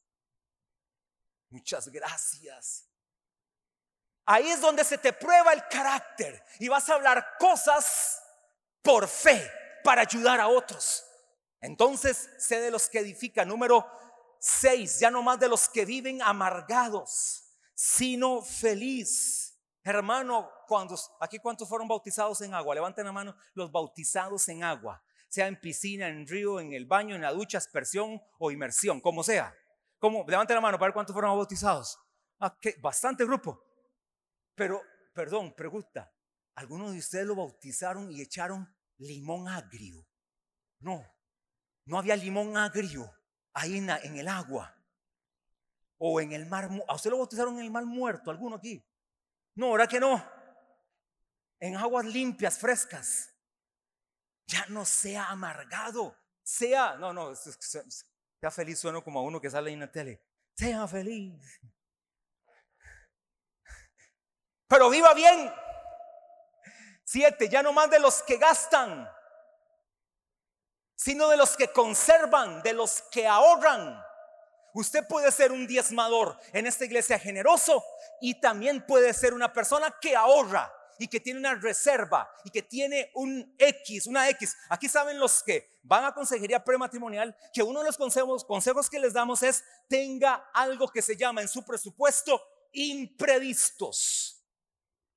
Muchas 1.50 1.88
gracias. 1.88 2.88
Ahí 4.24 4.48
es 4.48 4.60
donde 4.60 4.82
se 4.82 4.96
te 4.96 5.12
prueba 5.12 5.52
el 5.52 5.62
carácter 5.68 6.42
y 6.58 6.68
vas 6.68 6.88
a 6.88 6.94
hablar 6.94 7.36
cosas 7.38 8.20
por 8.82 9.06
fe 9.06 9.48
para 9.84 10.00
ayudar 10.00 10.40
a 10.40 10.48
otros. 10.48 11.04
Entonces, 11.60 12.30
sé 12.38 12.60
de 12.60 12.70
los 12.70 12.88
que 12.88 13.00
edifican. 13.00 13.48
Número 13.48 13.86
seis, 14.46 15.00
ya 15.00 15.10
no 15.10 15.22
más 15.22 15.40
de 15.40 15.48
los 15.48 15.68
que 15.68 15.84
viven 15.84 16.22
amargados, 16.22 17.44
sino 17.74 18.42
feliz. 18.42 19.58
Hermano, 19.82 20.48
cuando 20.68 20.96
aquí 21.20 21.38
cuántos 21.38 21.68
fueron 21.68 21.88
bautizados 21.88 22.40
en 22.42 22.54
agua? 22.54 22.74
Levanten 22.74 23.04
la 23.04 23.12
mano 23.12 23.36
los 23.54 23.72
bautizados 23.72 24.48
en 24.48 24.62
agua, 24.62 25.02
sea 25.28 25.48
en 25.48 25.60
piscina, 25.60 26.08
en 26.08 26.26
río, 26.26 26.60
en 26.60 26.72
el 26.72 26.86
baño, 26.86 27.16
en 27.16 27.22
la 27.22 27.32
ducha, 27.32 27.58
aspersión 27.58 28.20
o 28.38 28.50
inmersión, 28.52 29.00
como 29.00 29.24
sea. 29.24 29.52
Como, 29.98 30.24
levanten 30.28 30.54
la 30.54 30.60
mano 30.60 30.78
para 30.78 30.88
ver 30.88 30.94
cuántos 30.94 31.12
fueron 31.12 31.36
bautizados. 31.36 31.98
Ah, 32.38 32.56
bastante 32.80 33.24
grupo. 33.24 33.60
Pero, 34.54 34.80
perdón, 35.12 35.54
pregunta, 35.56 36.12
¿algunos 36.54 36.92
de 36.92 36.98
ustedes 36.98 37.26
lo 37.26 37.34
bautizaron 37.34 38.12
y 38.12 38.20
echaron 38.20 38.72
limón 38.98 39.48
agrio? 39.48 40.06
No, 40.78 41.04
no 41.84 41.98
había 41.98 42.14
limón 42.14 42.56
agrio 42.56 43.10
ahí 43.56 43.78
en, 43.78 43.90
el 43.90 44.28
agua. 44.28 44.72
O 45.98 46.20
en 46.20 46.32
el 46.32 46.46
mar. 46.46 46.68
¿A 46.86 46.94
usted 46.94 47.10
lo 47.10 47.18
bautizaron 47.18 47.58
en 47.58 47.64
el 47.64 47.70
mar 47.70 47.84
muerto? 47.84 48.30
¿Alguno 48.30 48.56
aquí? 48.56 48.84
No, 49.54 49.72
¿verdad 49.72 49.88
que 49.88 49.98
no? 49.98 50.22
En 51.58 51.76
aguas 51.76 52.04
limpias, 52.04 52.58
frescas. 52.58 53.34
Ya 54.46 54.66
no 54.68 54.84
sea 54.84 55.30
amargado. 55.30 56.16
Sea, 56.42 56.96
no, 56.96 57.12
no, 57.12 57.34
sea 57.34 58.50
feliz, 58.50 58.78
sueno 58.78 59.02
como 59.02 59.18
a 59.18 59.22
uno 59.22 59.40
que 59.40 59.50
sale 59.50 59.72
en 59.72 59.80
la 59.80 59.90
tele. 59.90 60.22
Sea 60.54 60.86
feliz. 60.86 61.34
pero 64.68 64.90
viva 64.90 65.14
bien. 65.14 65.52
Siete, 67.04 67.48
ya 67.48 67.62
no 67.62 67.72
más 67.72 67.90
de 67.90 68.00
los 68.00 68.22
que 68.22 68.36
gastan, 68.36 69.08
sino 71.06 71.28
de 71.28 71.36
los 71.36 71.56
que 71.56 71.68
conservan, 71.68 72.62
de 72.62 72.72
los 72.72 73.00
que 73.12 73.28
ahorran. 73.28 74.02
Usted 74.74 75.06
puede 75.06 75.30
ser 75.30 75.52
un 75.52 75.64
diezmador 75.64 76.36
en 76.52 76.66
esta 76.66 76.84
iglesia 76.84 77.16
generoso 77.16 77.84
y 78.20 78.40
también 78.40 78.84
puede 78.84 79.14
ser 79.14 79.32
una 79.32 79.52
persona 79.52 79.94
que 80.00 80.16
ahorra 80.16 80.74
y 80.98 81.06
que 81.06 81.20
tiene 81.20 81.38
una 81.38 81.54
reserva 81.54 82.28
y 82.42 82.50
que 82.50 82.62
tiene 82.62 83.12
un 83.14 83.54
X, 83.56 84.08
una 84.08 84.28
X. 84.30 84.56
Aquí 84.68 84.88
saben 84.88 85.20
los 85.20 85.44
que 85.44 85.78
van 85.84 86.04
a 86.04 86.12
consejería 86.12 86.64
prematrimonial 86.64 87.36
que 87.54 87.62
uno 87.62 87.84
de 87.84 87.86
los 87.86 87.96
consejos, 87.96 88.90
que 88.90 88.98
les 88.98 89.12
damos 89.12 89.44
es 89.44 89.62
tenga 89.88 90.50
algo 90.52 90.88
que 90.88 91.02
se 91.02 91.16
llama 91.16 91.40
en 91.40 91.46
su 91.46 91.64
presupuesto 91.64 92.42
imprevistos. 92.72 94.44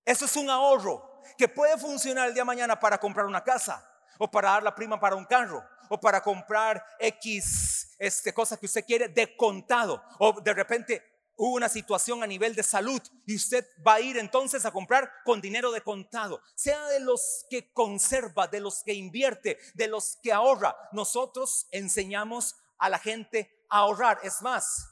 Eso 0.06 0.26
es 0.26 0.36
un 0.36 0.52
ahorro 0.52 1.24
que 1.36 1.48
puede 1.48 1.80
funcionar 1.80 2.28
el 2.28 2.36
día 2.36 2.42
de 2.42 2.46
mañana 2.46 2.80
para 2.80 3.00
comprar 3.00 3.26
una 3.26 3.44
casa 3.44 3.84
o 4.20 4.30
para 4.30 4.52
dar 4.52 4.62
la 4.62 4.76
prima 4.76 5.00
para 5.00 5.16
un 5.16 5.26
carro 5.26 5.68
o 5.90 6.00
para 6.00 6.22
comprar 6.22 6.84
X 7.00 7.96
este, 8.00 8.34
cosa 8.34 8.58
que 8.58 8.66
usted 8.66 8.86
quiere 8.86 9.10
de 9.10 9.36
contado 9.36 10.02
o 10.20 10.40
de 10.40 10.54
repente 10.54 11.04
hubo 11.40 11.56
una 11.56 11.70
situación 11.70 12.22
a 12.22 12.28
nivel 12.28 12.54
de 12.54 12.64
salud 12.64 13.02
y 13.26 13.36
usted 13.36 13.66
va 13.86 13.96
a 13.96 14.02
ir 14.02 14.18
entonces 14.18 14.66
a 14.66 14.72
comprar 14.72 15.10
con 15.24 15.40
dinero 15.40 15.72
de 15.72 15.82
contado. 15.82 16.42
Sea 16.54 16.86
de 16.88 17.00
los 17.00 17.46
que 17.50 17.72
conserva, 17.72 18.48
de 18.48 18.60
los 18.60 18.84
que 18.84 18.94
invierte, 18.94 19.58
de 19.74 19.88
los 19.88 20.18
que 20.22 20.34
ahorra. 20.34 20.76
Nosotros 20.92 21.68
enseñamos 21.72 22.58
a 22.78 22.90
la 22.90 23.00
gente 23.00 23.66
a 23.70 23.80
ahorrar. 23.80 24.20
Es 24.24 24.42
más, 24.42 24.90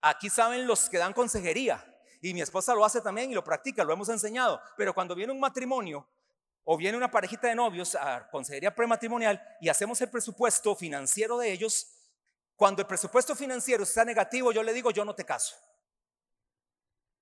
aquí 0.00 0.28
saben 0.28 0.66
los 0.66 0.88
que 0.88 0.98
dan 0.98 1.12
consejería. 1.12 1.84
Y 2.20 2.34
mi 2.34 2.42
esposa 2.42 2.74
lo 2.74 2.84
hace 2.84 3.00
también 3.00 3.30
y 3.30 3.34
lo 3.34 3.44
practica, 3.44 3.84
lo 3.84 3.92
hemos 3.92 4.08
enseñado. 4.08 4.60
Pero 4.76 4.92
cuando 4.92 5.14
viene 5.14 5.32
un 5.32 5.38
matrimonio 5.38 6.08
o 6.68 6.76
viene 6.76 6.96
una 6.96 7.10
parejita 7.10 7.46
de 7.46 7.54
novios 7.54 7.94
a 7.94 8.28
consejería 8.28 8.74
prematrimonial 8.74 9.40
y 9.60 9.68
hacemos 9.68 10.00
el 10.00 10.10
presupuesto 10.10 10.74
financiero 10.74 11.38
de 11.38 11.52
ellos, 11.52 11.86
cuando 12.56 12.82
el 12.82 12.88
presupuesto 12.88 13.36
financiero 13.36 13.84
está 13.84 14.04
negativo, 14.04 14.50
yo 14.50 14.64
le 14.64 14.72
digo, 14.72 14.90
yo 14.90 15.04
no 15.04 15.14
te 15.14 15.24
caso. 15.24 15.54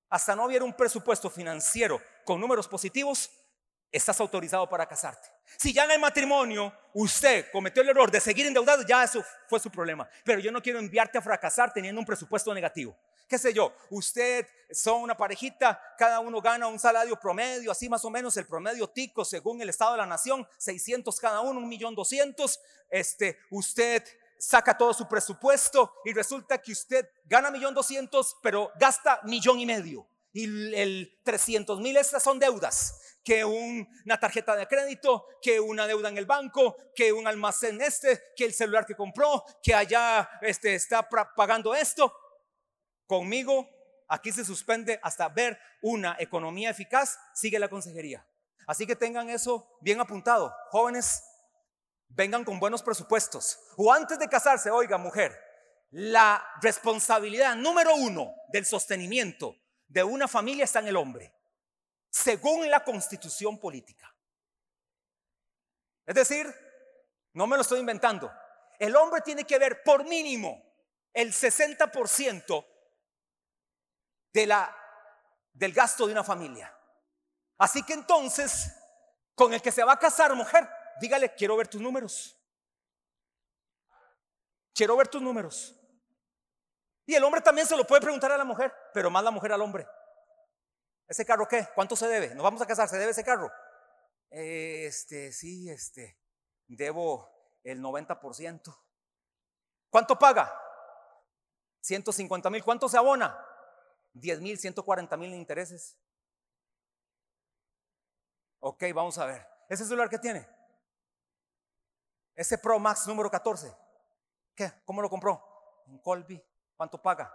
Hasta 0.08 0.34
no 0.34 0.46
hubiera 0.46 0.64
un 0.64 0.72
presupuesto 0.72 1.28
financiero 1.28 2.00
con 2.24 2.40
números 2.40 2.66
positivos, 2.66 3.30
estás 3.92 4.18
autorizado 4.18 4.66
para 4.66 4.86
casarte. 4.86 5.28
Si 5.58 5.74
ya 5.74 5.84
en 5.84 5.90
el 5.90 6.00
matrimonio 6.00 6.72
usted 6.94 7.50
cometió 7.52 7.82
el 7.82 7.90
error 7.90 8.10
de 8.10 8.20
seguir 8.20 8.46
endeudado, 8.46 8.82
ya 8.82 9.04
eso 9.04 9.22
fue 9.46 9.60
su 9.60 9.70
problema. 9.70 10.08
Pero 10.24 10.40
yo 10.40 10.50
no 10.50 10.62
quiero 10.62 10.78
enviarte 10.78 11.18
a 11.18 11.22
fracasar 11.22 11.70
teniendo 11.70 12.00
un 12.00 12.06
presupuesto 12.06 12.54
negativo. 12.54 12.96
¿Qué 13.28 13.38
sé 13.38 13.52
yo? 13.52 13.72
Usted 13.90 14.46
son 14.70 15.02
una 15.02 15.16
parejita, 15.16 15.80
cada 15.96 16.20
uno 16.20 16.40
gana 16.40 16.66
un 16.66 16.78
salario 16.78 17.18
promedio, 17.18 17.70
así 17.70 17.88
más 17.88 18.04
o 18.04 18.10
menos 18.10 18.36
el 18.36 18.46
promedio 18.46 18.88
tico 18.88 19.24
según 19.24 19.60
el 19.60 19.68
Estado 19.68 19.92
de 19.92 19.98
la 19.98 20.06
Nación, 20.06 20.46
600 20.58 21.18
cada 21.20 21.40
uno, 21.40 21.60
un 21.60 21.68
millón 21.68 21.94
doscientos. 21.94 22.60
Este, 22.90 23.38
usted 23.50 24.04
saca 24.38 24.76
todo 24.76 24.92
su 24.92 25.08
presupuesto 25.08 25.94
y 26.04 26.12
resulta 26.12 26.58
que 26.58 26.72
usted 26.72 27.08
gana 27.24 27.50
millón 27.50 27.74
doscientos, 27.74 28.36
pero 28.42 28.72
gasta 28.78 29.20
millón 29.24 29.60
y 29.60 29.66
medio. 29.66 30.06
Y 30.32 30.74
el 30.74 31.20
300 31.22 31.80
mil 31.80 31.96
estas 31.96 32.22
son 32.22 32.38
deudas 32.38 33.00
que 33.24 33.44
una 33.44 34.20
tarjeta 34.20 34.54
de 34.54 34.68
crédito, 34.68 35.26
que 35.40 35.58
una 35.58 35.86
deuda 35.86 36.10
en 36.10 36.18
el 36.18 36.26
banco, 36.26 36.76
que 36.94 37.12
un 37.12 37.26
almacén 37.26 37.80
este, 37.80 38.22
que 38.36 38.44
el 38.44 38.52
celular 38.52 38.84
que 38.84 38.94
compró, 38.94 39.42
que 39.62 39.74
allá 39.74 40.28
este, 40.42 40.74
está 40.74 41.08
pagando 41.08 41.74
esto. 41.74 42.12
Conmigo, 43.06 43.68
aquí 44.08 44.32
se 44.32 44.44
suspende 44.44 44.98
hasta 45.02 45.28
ver 45.28 45.58
una 45.82 46.16
economía 46.18 46.70
eficaz, 46.70 47.18
sigue 47.34 47.58
la 47.58 47.68
consejería. 47.68 48.26
Así 48.66 48.86
que 48.86 48.96
tengan 48.96 49.28
eso 49.28 49.78
bien 49.80 50.00
apuntado. 50.00 50.54
Jóvenes, 50.70 51.22
vengan 52.08 52.44
con 52.44 52.58
buenos 52.58 52.82
presupuestos. 52.82 53.58
O 53.76 53.92
antes 53.92 54.18
de 54.18 54.28
casarse, 54.28 54.70
oiga 54.70 54.96
mujer, 54.96 55.38
la 55.90 56.44
responsabilidad 56.62 57.56
número 57.56 57.94
uno 57.94 58.34
del 58.48 58.64
sostenimiento 58.64 59.56
de 59.86 60.02
una 60.02 60.26
familia 60.26 60.64
está 60.64 60.80
en 60.80 60.88
el 60.88 60.96
hombre 60.96 61.34
según 62.14 62.70
la 62.70 62.84
constitución 62.84 63.58
política. 63.58 64.14
Es 66.06 66.14
decir, 66.14 66.46
no 67.32 67.48
me 67.48 67.56
lo 67.56 67.62
estoy 67.62 67.80
inventando. 67.80 68.30
El 68.78 68.94
hombre 68.94 69.20
tiene 69.22 69.44
que 69.44 69.58
ver 69.58 69.82
por 69.82 70.04
mínimo 70.04 70.62
el 71.12 71.32
60% 71.32 72.66
de 74.34 74.46
la, 74.46 74.76
del 75.52 75.72
gasto 75.72 76.06
de 76.06 76.12
una 76.12 76.24
familia. 76.24 76.76
Así 77.56 77.82
que 77.84 77.94
entonces, 77.94 78.74
con 79.34 79.54
el 79.54 79.62
que 79.62 79.72
se 79.72 79.84
va 79.84 79.92
a 79.92 79.98
casar, 79.98 80.34
mujer, 80.34 80.68
dígale, 81.00 81.34
quiero 81.34 81.56
ver 81.56 81.68
tus 81.68 81.80
números. 81.80 82.36
Quiero 84.74 84.96
ver 84.96 85.06
tus 85.06 85.22
números. 85.22 85.74
Y 87.06 87.14
el 87.14 87.22
hombre 87.22 87.40
también 87.40 87.66
se 87.66 87.76
lo 87.76 87.86
puede 87.86 88.02
preguntar 88.02 88.32
a 88.32 88.36
la 88.36 88.44
mujer, 88.44 88.74
pero 88.92 89.08
más 89.08 89.22
la 89.22 89.30
mujer 89.30 89.52
al 89.52 89.62
hombre. 89.62 89.86
¿Ese 91.06 91.24
carro 91.24 91.46
qué? 91.46 91.68
¿Cuánto 91.74 91.94
se 91.94 92.08
debe? 92.08 92.34
Nos 92.34 92.42
vamos 92.42 92.60
a 92.60 92.66
casar, 92.66 92.88
¿se 92.88 92.98
debe 92.98 93.12
ese 93.12 93.24
carro? 93.24 93.52
Este, 94.30 95.30
sí, 95.32 95.70
este, 95.70 96.18
debo 96.66 97.30
el 97.62 97.80
90%. 97.80 98.76
¿Cuánto 99.90 100.18
paga? 100.18 100.60
150 101.82 102.50
mil. 102.50 102.64
¿Cuánto 102.64 102.88
se 102.88 102.96
abona? 102.96 103.38
10 104.14 104.40
mil, 104.40 104.58
140 104.58 105.16
mil 105.16 105.34
intereses. 105.34 105.96
Ok, 108.60 108.84
vamos 108.94 109.18
a 109.18 109.26
ver. 109.26 109.46
¿Ese 109.68 109.84
celular 109.84 110.08
que 110.08 110.18
tiene? 110.18 110.48
Ese 112.34 112.58
Pro 112.58 112.78
Max 112.78 113.06
número 113.06 113.30
14. 113.30 113.74
¿Qué? 114.54 114.72
¿Cómo 114.84 115.02
lo 115.02 115.10
compró? 115.10 115.84
En 115.86 115.98
Colby. 115.98 116.42
¿Cuánto 116.76 117.00
paga? 117.00 117.32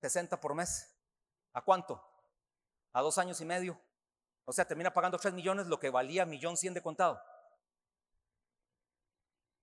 60 0.00 0.40
por 0.40 0.54
mes. 0.54 0.88
¿A 1.52 1.60
cuánto? 1.62 2.12
a 2.92 3.00
dos 3.00 3.18
años 3.18 3.40
y 3.40 3.44
medio. 3.44 3.80
O 4.44 4.52
sea, 4.52 4.66
termina 4.66 4.92
pagando 4.92 5.18
3 5.18 5.34
millones 5.34 5.66
lo 5.66 5.78
que 5.78 5.90
valía 5.90 6.26
millón 6.26 6.56
cien 6.56 6.74
de 6.74 6.82
contado. 6.82 7.20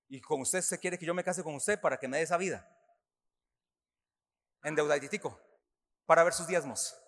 Y 0.08 0.22
con 0.22 0.42
usted 0.42 0.62
se 0.62 0.80
quiere 0.80 0.98
que 0.98 1.06
yo 1.06 1.14
me 1.14 1.24
case 1.24 1.44
con 1.44 1.54
usted 1.54 1.80
para 1.80 1.98
que 1.98 2.08
me 2.08 2.18
dé 2.18 2.24
esa 2.24 2.38
vida. 2.38 2.68
Endeudaditico. 4.64 5.40
Para 6.10 6.24
ver 6.24 6.34
sus 6.34 6.48
diezmos. 6.48 7.00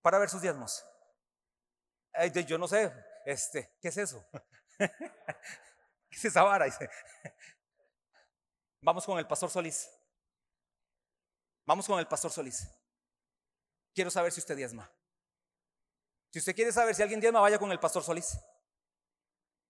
Para 0.00 0.20
ver 0.20 0.30
sus 0.30 0.40
diezmos. 0.40 0.84
yo 2.46 2.56
no 2.56 2.68
sé, 2.68 2.92
este, 3.26 3.76
¿qué 3.82 3.88
es 3.88 3.96
eso? 3.96 4.24
¿Qué 4.78 4.88
es 6.12 6.24
esa 6.24 6.44
vara? 6.44 6.66
Vamos 8.80 9.04
con 9.04 9.18
el 9.18 9.26
pastor 9.26 9.50
Solís. 9.50 9.90
Vamos 11.66 11.84
con 11.84 11.98
el 11.98 12.06
pastor 12.06 12.30
Solís. 12.30 12.68
Quiero 13.92 14.12
saber 14.12 14.30
si 14.30 14.38
usted 14.38 14.56
diezma. 14.56 14.88
Si 16.30 16.38
usted 16.38 16.54
quiere 16.54 16.70
saber 16.70 16.94
si 16.94 17.02
alguien 17.02 17.18
diezma, 17.18 17.40
vaya 17.40 17.58
con 17.58 17.72
el 17.72 17.80
pastor 17.80 18.04
Solís. 18.04 18.38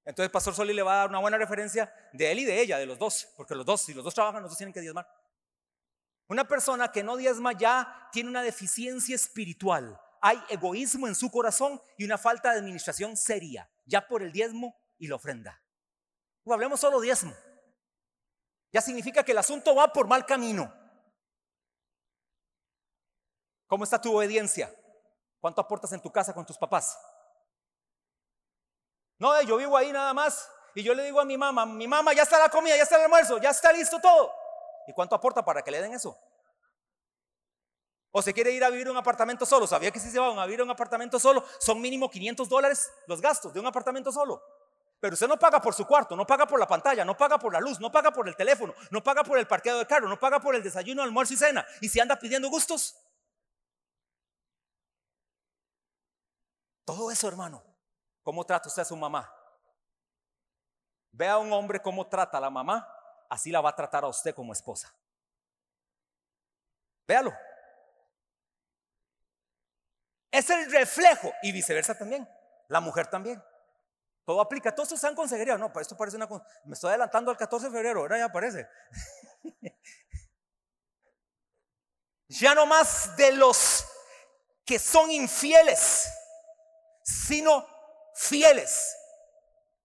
Entonces 0.04 0.26
el 0.26 0.30
pastor 0.30 0.54
Solís 0.54 0.76
le 0.76 0.82
va 0.82 0.92
a 0.92 0.96
dar 0.98 1.08
una 1.08 1.20
buena 1.20 1.38
referencia 1.38 1.90
de 2.12 2.32
él 2.32 2.40
y 2.40 2.44
de 2.44 2.60
ella, 2.60 2.76
de 2.76 2.84
los 2.84 2.98
dos, 2.98 3.32
porque 3.34 3.54
los 3.54 3.64
dos, 3.64 3.80
si 3.80 3.94
los 3.94 4.04
dos 4.04 4.12
trabajan, 4.12 4.42
los 4.42 4.50
dos 4.50 4.58
tienen 4.58 4.74
que 4.74 4.82
diezmar. 4.82 5.08
Una 6.28 6.46
persona 6.46 6.90
que 6.90 7.02
no 7.02 7.16
diezma 7.16 7.52
ya 7.52 8.08
tiene 8.12 8.30
una 8.30 8.42
deficiencia 8.42 9.14
espiritual. 9.14 10.00
Hay 10.20 10.42
egoísmo 10.48 11.08
en 11.08 11.14
su 11.14 11.30
corazón 11.30 11.80
y 11.98 12.04
una 12.04 12.16
falta 12.16 12.52
de 12.52 12.58
administración 12.58 13.16
seria, 13.16 13.70
ya 13.84 14.06
por 14.06 14.22
el 14.22 14.32
diezmo 14.32 14.76
y 14.98 15.08
la 15.08 15.16
ofrenda. 15.16 15.60
Hablemos 16.46 16.80
solo 16.80 17.00
diezmo. 17.00 17.34
Ya 18.72 18.80
significa 18.80 19.22
que 19.24 19.32
el 19.32 19.38
asunto 19.38 19.74
va 19.74 19.92
por 19.92 20.06
mal 20.06 20.24
camino. 20.24 20.72
¿Cómo 23.66 23.84
está 23.84 24.00
tu 24.00 24.16
obediencia? 24.16 24.74
¿Cuánto 25.40 25.60
aportas 25.60 25.92
en 25.92 26.00
tu 26.00 26.10
casa 26.10 26.32
con 26.32 26.46
tus 26.46 26.56
papás? 26.56 26.98
No, 29.18 29.40
yo 29.42 29.56
vivo 29.56 29.76
ahí 29.76 29.92
nada 29.92 30.14
más. 30.14 30.48
Y 30.74 30.82
yo 30.82 30.94
le 30.94 31.04
digo 31.04 31.20
a 31.20 31.24
mi 31.24 31.36
mamá, 31.36 31.66
mi 31.66 31.86
mamá, 31.86 32.12
ya 32.12 32.22
está 32.22 32.38
la 32.38 32.48
comida, 32.48 32.76
ya 32.76 32.82
está 32.84 32.96
el 32.96 33.02
almuerzo, 33.02 33.38
ya 33.38 33.50
está 33.50 33.72
listo 33.72 34.00
todo. 34.00 34.32
¿Y 34.86 34.92
cuánto 34.92 35.14
aporta 35.14 35.44
para 35.44 35.62
que 35.62 35.70
le 35.70 35.80
den 35.80 35.94
eso? 35.94 36.18
¿O 38.10 38.20
se 38.20 38.34
quiere 38.34 38.50
ir 38.50 38.62
a 38.62 38.68
vivir 38.68 38.90
un 38.90 38.96
apartamento 38.96 39.46
solo? 39.46 39.66
¿Sabía 39.66 39.90
que 39.90 39.98
si 39.98 40.10
se 40.10 40.18
van 40.18 40.38
a 40.38 40.44
vivir 40.44 40.60
en 40.60 40.66
un 40.66 40.70
apartamento 40.70 41.18
solo 41.18 41.44
son 41.58 41.80
mínimo 41.80 42.10
500 42.10 42.46
dólares 42.48 42.92
los 43.06 43.22
gastos 43.22 43.54
de 43.54 43.60
un 43.60 43.66
apartamento 43.66 44.12
solo? 44.12 44.42
Pero 45.00 45.14
usted 45.14 45.26
no 45.26 45.38
paga 45.38 45.60
por 45.60 45.74
su 45.74 45.86
cuarto, 45.86 46.14
no 46.14 46.26
paga 46.26 46.46
por 46.46 46.60
la 46.60 46.66
pantalla, 46.66 47.04
no 47.04 47.16
paga 47.16 47.38
por 47.38 47.52
la 47.52 47.58
luz, 47.58 47.80
no 47.80 47.90
paga 47.90 48.12
por 48.12 48.28
el 48.28 48.36
teléfono, 48.36 48.74
no 48.90 49.02
paga 49.02 49.24
por 49.24 49.38
el 49.38 49.48
parqueado 49.48 49.78
de 49.78 49.86
carro, 49.86 50.08
no 50.08 50.20
paga 50.20 50.38
por 50.38 50.54
el 50.54 50.62
desayuno, 50.62 51.02
almuerzo 51.02 51.34
y 51.34 51.38
cena. 51.38 51.66
¿Y 51.80 51.88
si 51.88 51.98
anda 51.98 52.18
pidiendo 52.18 52.48
gustos? 52.50 52.94
Todo 56.84 57.10
eso, 57.10 57.26
hermano. 57.26 57.64
¿Cómo 58.22 58.44
trata 58.44 58.68
usted 58.68 58.82
a 58.82 58.84
su 58.84 58.94
mamá? 58.94 59.34
Vea 61.10 61.32
a 61.32 61.38
un 61.38 61.52
hombre 61.52 61.80
cómo 61.80 62.06
trata 62.06 62.38
a 62.38 62.40
la 62.40 62.50
mamá 62.50 62.86
así 63.32 63.50
la 63.50 63.62
va 63.62 63.70
a 63.70 63.74
tratar 63.74 64.04
a 64.04 64.08
usted 64.08 64.34
como 64.34 64.52
esposa. 64.52 64.94
Véalo. 67.08 67.32
Es 70.30 70.50
el 70.50 70.70
reflejo 70.70 71.32
y 71.42 71.50
viceversa 71.50 71.96
también. 71.96 72.28
La 72.68 72.80
mujer 72.80 73.06
también. 73.06 73.42
Todo 74.26 74.38
aplica. 74.40 74.74
Todos 74.74 74.92
están 74.92 75.14
consejería. 75.14 75.56
No, 75.56 75.72
esto 75.80 75.96
parece 75.96 76.18
una. 76.18 76.28
Me 76.64 76.74
estoy 76.74 76.90
adelantando 76.90 77.30
al 77.30 77.38
14 77.38 77.66
de 77.66 77.72
febrero. 77.72 78.00
Ahora 78.00 78.18
ya 78.18 78.26
aparece. 78.26 78.68
ya 82.28 82.54
no 82.54 82.66
más 82.66 83.16
de 83.16 83.32
los 83.32 83.86
que 84.66 84.78
son 84.78 85.10
infieles, 85.10 86.06
sino 87.02 87.66
fieles. 88.14 88.94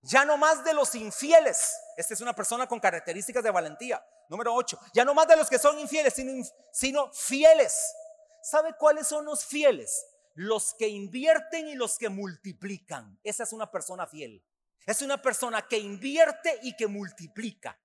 Ya 0.08 0.24
no 0.24 0.38
más 0.38 0.64
de 0.64 0.74
los 0.74 0.96
infieles. 0.96 1.78
Esta 1.98 2.14
es 2.14 2.22
una 2.22 2.34
persona 2.34 2.66
con 2.66 2.80
características 2.80 3.44
de 3.44 3.52
valentía. 3.52 4.02
Número 4.30 4.54
8. 4.54 4.80
Ya 4.94 5.04
no 5.04 5.14
más 5.14 5.28
de 5.28 5.36
los 5.36 5.50
que 5.50 5.60
son 5.60 5.78
infieles, 5.80 6.14
sino, 6.14 6.48
sino 6.72 7.12
fieles. 7.12 7.94
¿Sabe 8.42 8.74
cuáles 8.78 9.06
son 9.06 9.26
los 9.26 9.44
fieles? 9.44 10.06
Los 10.34 10.74
que 10.76 10.88
invierten 10.88 11.68
y 11.68 11.76
los 11.76 11.98
que 11.98 12.08
multiplican. 12.08 13.20
Esa 13.22 13.44
es 13.44 13.52
una 13.52 13.70
persona 13.70 14.08
fiel. 14.08 14.42
Es 14.86 15.02
una 15.02 15.22
persona 15.22 15.68
que 15.68 15.78
invierte 15.78 16.58
y 16.64 16.78
que 16.78 16.88
multiplica. 16.88 17.78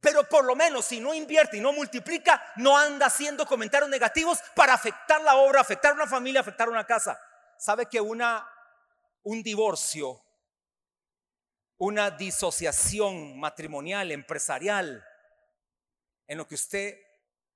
Pero 0.00 0.26
por 0.30 0.46
lo 0.46 0.56
menos 0.56 0.86
si 0.86 0.98
no 0.98 1.12
invierte 1.12 1.58
y 1.58 1.60
no 1.60 1.74
multiplica, 1.74 2.42
no 2.56 2.78
anda 2.78 3.04
haciendo 3.04 3.44
comentarios 3.44 3.90
negativos 3.90 4.38
para 4.56 4.72
afectar 4.72 5.20
la 5.20 5.36
obra, 5.36 5.60
afectar 5.60 5.92
una 5.92 6.06
familia, 6.06 6.40
afectar 6.40 6.70
una 6.70 6.86
casa. 6.86 7.20
¿Sabe 7.58 7.84
que 7.84 8.00
una, 8.00 8.50
un 9.24 9.42
divorcio 9.42 10.24
una 11.78 12.10
disociación 12.10 13.38
matrimonial, 13.38 14.10
empresarial, 14.10 15.04
en 16.26 16.38
lo 16.38 16.46
que 16.46 16.56
usted 16.56 16.98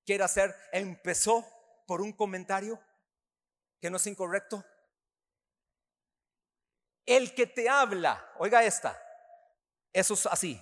quiere 0.07 0.25
hacer, 0.25 0.57
empezó 0.73 1.47
por 1.87 2.01
un 2.01 2.13
comentario 2.13 2.83
que 3.81 3.91
no 3.91 3.97
es 3.97 4.07
incorrecto. 4.07 4.65
El 7.05 7.35
que 7.35 7.47
te 7.47 7.69
habla, 7.69 8.33
oiga 8.39 8.63
esta, 8.65 9.01
eso 9.93 10.15
es 10.15 10.27
así, 10.27 10.61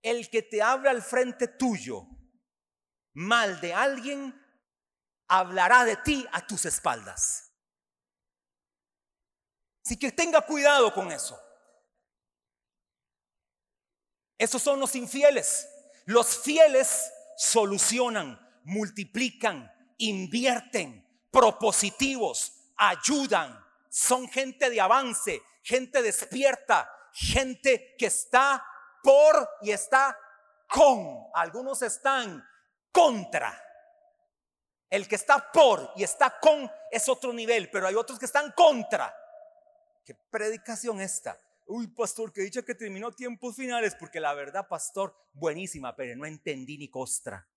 el 0.00 0.30
que 0.30 0.42
te 0.42 0.62
habla 0.62 0.90
al 0.90 1.02
frente 1.02 1.46
tuyo 1.46 2.06
mal 3.14 3.60
de 3.60 3.74
alguien, 3.74 4.34
hablará 5.28 5.84
de 5.84 5.96
ti 5.96 6.26
a 6.32 6.46
tus 6.46 6.64
espaldas. 6.64 7.52
Así 9.84 9.98
que 9.98 10.12
tenga 10.12 10.40
cuidado 10.40 10.92
con 10.94 11.12
eso. 11.12 11.38
Esos 14.42 14.60
son 14.60 14.80
los 14.80 14.96
infieles. 14.96 15.68
Los 16.04 16.36
fieles 16.36 17.12
solucionan, 17.36 18.40
multiplican, 18.64 19.72
invierten, 19.98 21.06
propositivos, 21.30 22.52
ayudan. 22.76 23.56
Son 23.88 24.28
gente 24.28 24.68
de 24.68 24.80
avance, 24.80 25.40
gente 25.62 26.02
despierta, 26.02 26.90
gente 27.12 27.94
que 27.96 28.06
está 28.06 28.66
por 29.04 29.48
y 29.60 29.70
está 29.70 30.18
con. 30.68 31.28
Algunos 31.34 31.80
están 31.82 32.44
contra. 32.90 33.56
El 34.90 35.06
que 35.06 35.14
está 35.14 35.52
por 35.52 35.92
y 35.94 36.02
está 36.02 36.40
con 36.40 36.68
es 36.90 37.08
otro 37.08 37.32
nivel, 37.32 37.70
pero 37.70 37.86
hay 37.86 37.94
otros 37.94 38.18
que 38.18 38.26
están 38.26 38.50
contra. 38.50 39.16
¿Qué 40.04 40.16
predicación 40.16 41.00
esta? 41.00 41.38
Uy, 41.74 41.86
pastor, 41.86 42.34
que 42.34 42.42
dicha 42.42 42.60
que 42.60 42.74
terminó 42.74 43.12
tiempos 43.12 43.56
finales, 43.56 43.94
porque 43.94 44.20
la 44.20 44.34
verdad, 44.34 44.68
pastor, 44.68 45.16
buenísima, 45.32 45.96
pero 45.96 46.14
no 46.14 46.26
entendí 46.26 46.76
ni 46.76 46.90
costra. 46.90 47.48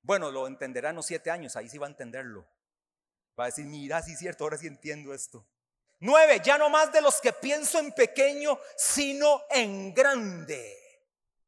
Bueno, 0.00 0.30
lo 0.30 0.46
entenderá 0.46 0.88
en 0.88 0.96
los 0.96 1.04
siete 1.04 1.30
años, 1.30 1.56
ahí 1.56 1.68
sí 1.68 1.76
va 1.76 1.88
a 1.88 1.90
entenderlo. 1.90 2.48
Va 3.38 3.44
a 3.44 3.46
decir, 3.48 3.66
mira, 3.66 4.00
sí 4.00 4.12
es 4.12 4.18
cierto, 4.18 4.44
ahora 4.44 4.56
sí 4.56 4.66
entiendo 4.66 5.12
esto. 5.12 5.46
Nueve, 6.00 6.40
ya 6.42 6.56
no 6.56 6.70
más 6.70 6.90
de 6.90 7.02
los 7.02 7.20
que 7.20 7.34
pienso 7.34 7.78
en 7.78 7.92
pequeño, 7.92 8.58
sino 8.78 9.42
en 9.50 9.92
grande. 9.92 10.74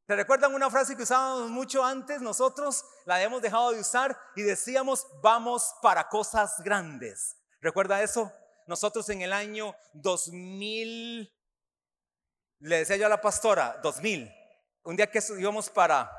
¿Te 0.05 0.17
recuerdan 0.17 0.55
una 0.55 0.71
frase 0.71 0.95
que 0.95 1.05
usábamos 1.05 1.49
mucho 1.49 1.83
antes? 1.83 2.21
Nosotros 2.21 2.85
la 3.07 3.23
hemos 3.23 3.41
dejado 3.41 3.73
de 3.73 3.81
usar 3.81 4.21
y 4.37 4.43
decíamos, 4.43 5.07
vamos 5.23 5.75
para 5.81 6.11
cosas 6.11 6.57
grandes. 6.63 7.39
¿Recuerda 7.63 8.03
eso? 8.03 8.31
Nosotros 8.69 9.09
en 9.09 9.23
el 9.23 9.33
año 9.33 9.75
2000, 9.95 11.35
le 12.59 12.77
decía 12.77 12.97
yo 12.97 13.07
a 13.07 13.09
la 13.09 13.19
pastora, 13.19 13.81
2000, 13.83 14.31
un 14.83 14.95
día 14.95 15.11
que 15.11 15.23
íbamos 15.39 15.71
para, 15.71 16.13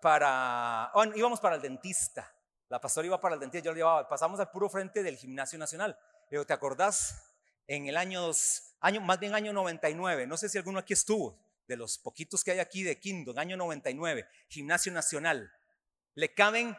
para, 0.00 0.92
íbamos 1.16 1.40
para 1.40 1.56
el 1.56 1.60
dentista. 1.60 2.32
La 2.68 2.80
pastora 2.80 3.08
iba 3.08 3.20
para 3.20 3.34
el 3.34 3.40
dentista, 3.40 3.64
yo 3.64 3.72
lo 3.72 3.78
llevaba, 3.78 4.08
pasamos 4.08 4.38
al 4.38 4.48
puro 4.48 4.70
frente 4.70 5.02
del 5.02 5.16
gimnasio 5.16 5.58
nacional. 5.58 5.98
Digo, 6.30 6.46
¿te 6.46 6.52
acordás? 6.52 7.34
En 7.66 7.88
el 7.88 7.96
año, 7.96 8.22
dos, 8.22 8.76
año, 8.78 9.00
más 9.00 9.18
bien 9.18 9.34
año 9.34 9.52
99, 9.52 10.28
no 10.28 10.36
sé 10.36 10.48
si 10.48 10.56
alguno 10.56 10.78
aquí 10.78 10.92
estuvo, 10.92 11.36
de 11.66 11.76
los 11.76 11.98
poquitos 11.98 12.44
que 12.44 12.52
hay 12.52 12.60
aquí 12.60 12.84
de 12.84 13.00
Quinto, 13.00 13.32
en 13.32 13.40
año 13.40 13.56
99, 13.56 14.24
gimnasio 14.46 14.92
nacional. 14.92 15.52
Le 16.14 16.32
caben 16.32 16.76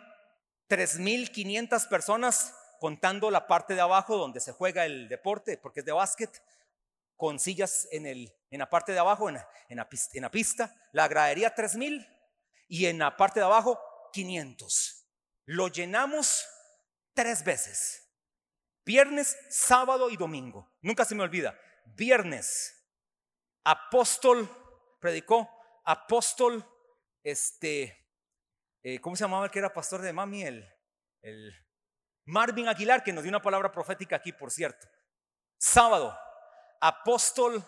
3.500 0.70 1.90
personas 1.90 2.56
contando 2.80 3.30
la 3.30 3.48
parte 3.48 3.76
de 3.76 3.82
abajo 3.82 4.18
donde 4.18 4.39
se 4.39 4.52
juega 4.52 4.86
el 4.86 5.10
deporte, 5.10 5.58
porque 5.58 5.82
es 5.82 5.86
de 5.86 5.92
básquet, 5.92 6.42
con 7.15 7.38
sillas 7.38 7.88
en, 7.92 8.06
el, 8.06 8.34
en 8.50 8.60
la 8.60 8.70
parte 8.70 8.94
de 8.94 9.00
abajo, 9.00 9.28
en, 9.28 9.36
la, 9.36 9.50
en 9.68 10.22
la 10.22 10.32
pista, 10.32 10.74
la 10.94 11.08
gradería 11.08 11.54
3000 11.54 12.08
y 12.70 12.86
en 12.86 13.00
la 13.00 13.18
parte 13.18 13.42
de 13.42 13.46
abajo 13.46 13.80
500. 14.13 15.06
Lo 15.46 15.68
llenamos 15.68 16.48
tres 17.13 17.44
veces. 17.44 18.08
Viernes, 18.86 19.38
sábado 19.50 20.10
y 20.10 20.18
domingo. 20.18 20.72
Nunca 20.82 21.04
se 21.04 21.13
me 21.13 21.24
olvida. 21.24 21.60
Viernes, 21.86 22.74
apóstol 23.63 24.50
predicó, 25.00 25.50
apóstol, 25.86 26.65
este, 27.24 28.08
eh, 28.84 29.00
¿cómo 29.00 29.15
se 29.15 29.24
llamaba 29.26 29.46
el 29.46 29.52
que 29.52 29.60
era 29.60 29.74
pastor 29.74 30.02
de 30.02 30.13
mami? 30.13 30.44
El, 30.44 30.68
el 31.22 31.54
Marvin 32.30 32.68
Aguilar, 32.68 33.04
que 33.04 33.12
nos 33.12 33.24
dio 33.24 33.32
una 33.32 33.42
palabra 33.42 33.72
profética 33.72 34.15
aquí, 34.15 34.32
por 34.32 34.52
cierto. 34.52 34.88
Sábado, 35.58 36.15
apóstol 36.80 37.63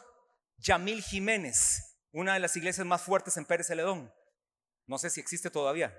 Yamil 0.57 1.01
Jiménez, 1.01 1.97
una 2.11 2.35
de 2.35 2.39
las 2.41 2.55
iglesias 2.55 2.85
más 2.85 3.01
fuertes 3.01 3.35
en 3.37 3.45
Pérez 3.45 3.67
Celedón. 3.67 4.13
No 4.85 4.99
sé 4.99 5.09
si 5.09 5.19
existe 5.19 5.49
todavía. 5.49 5.97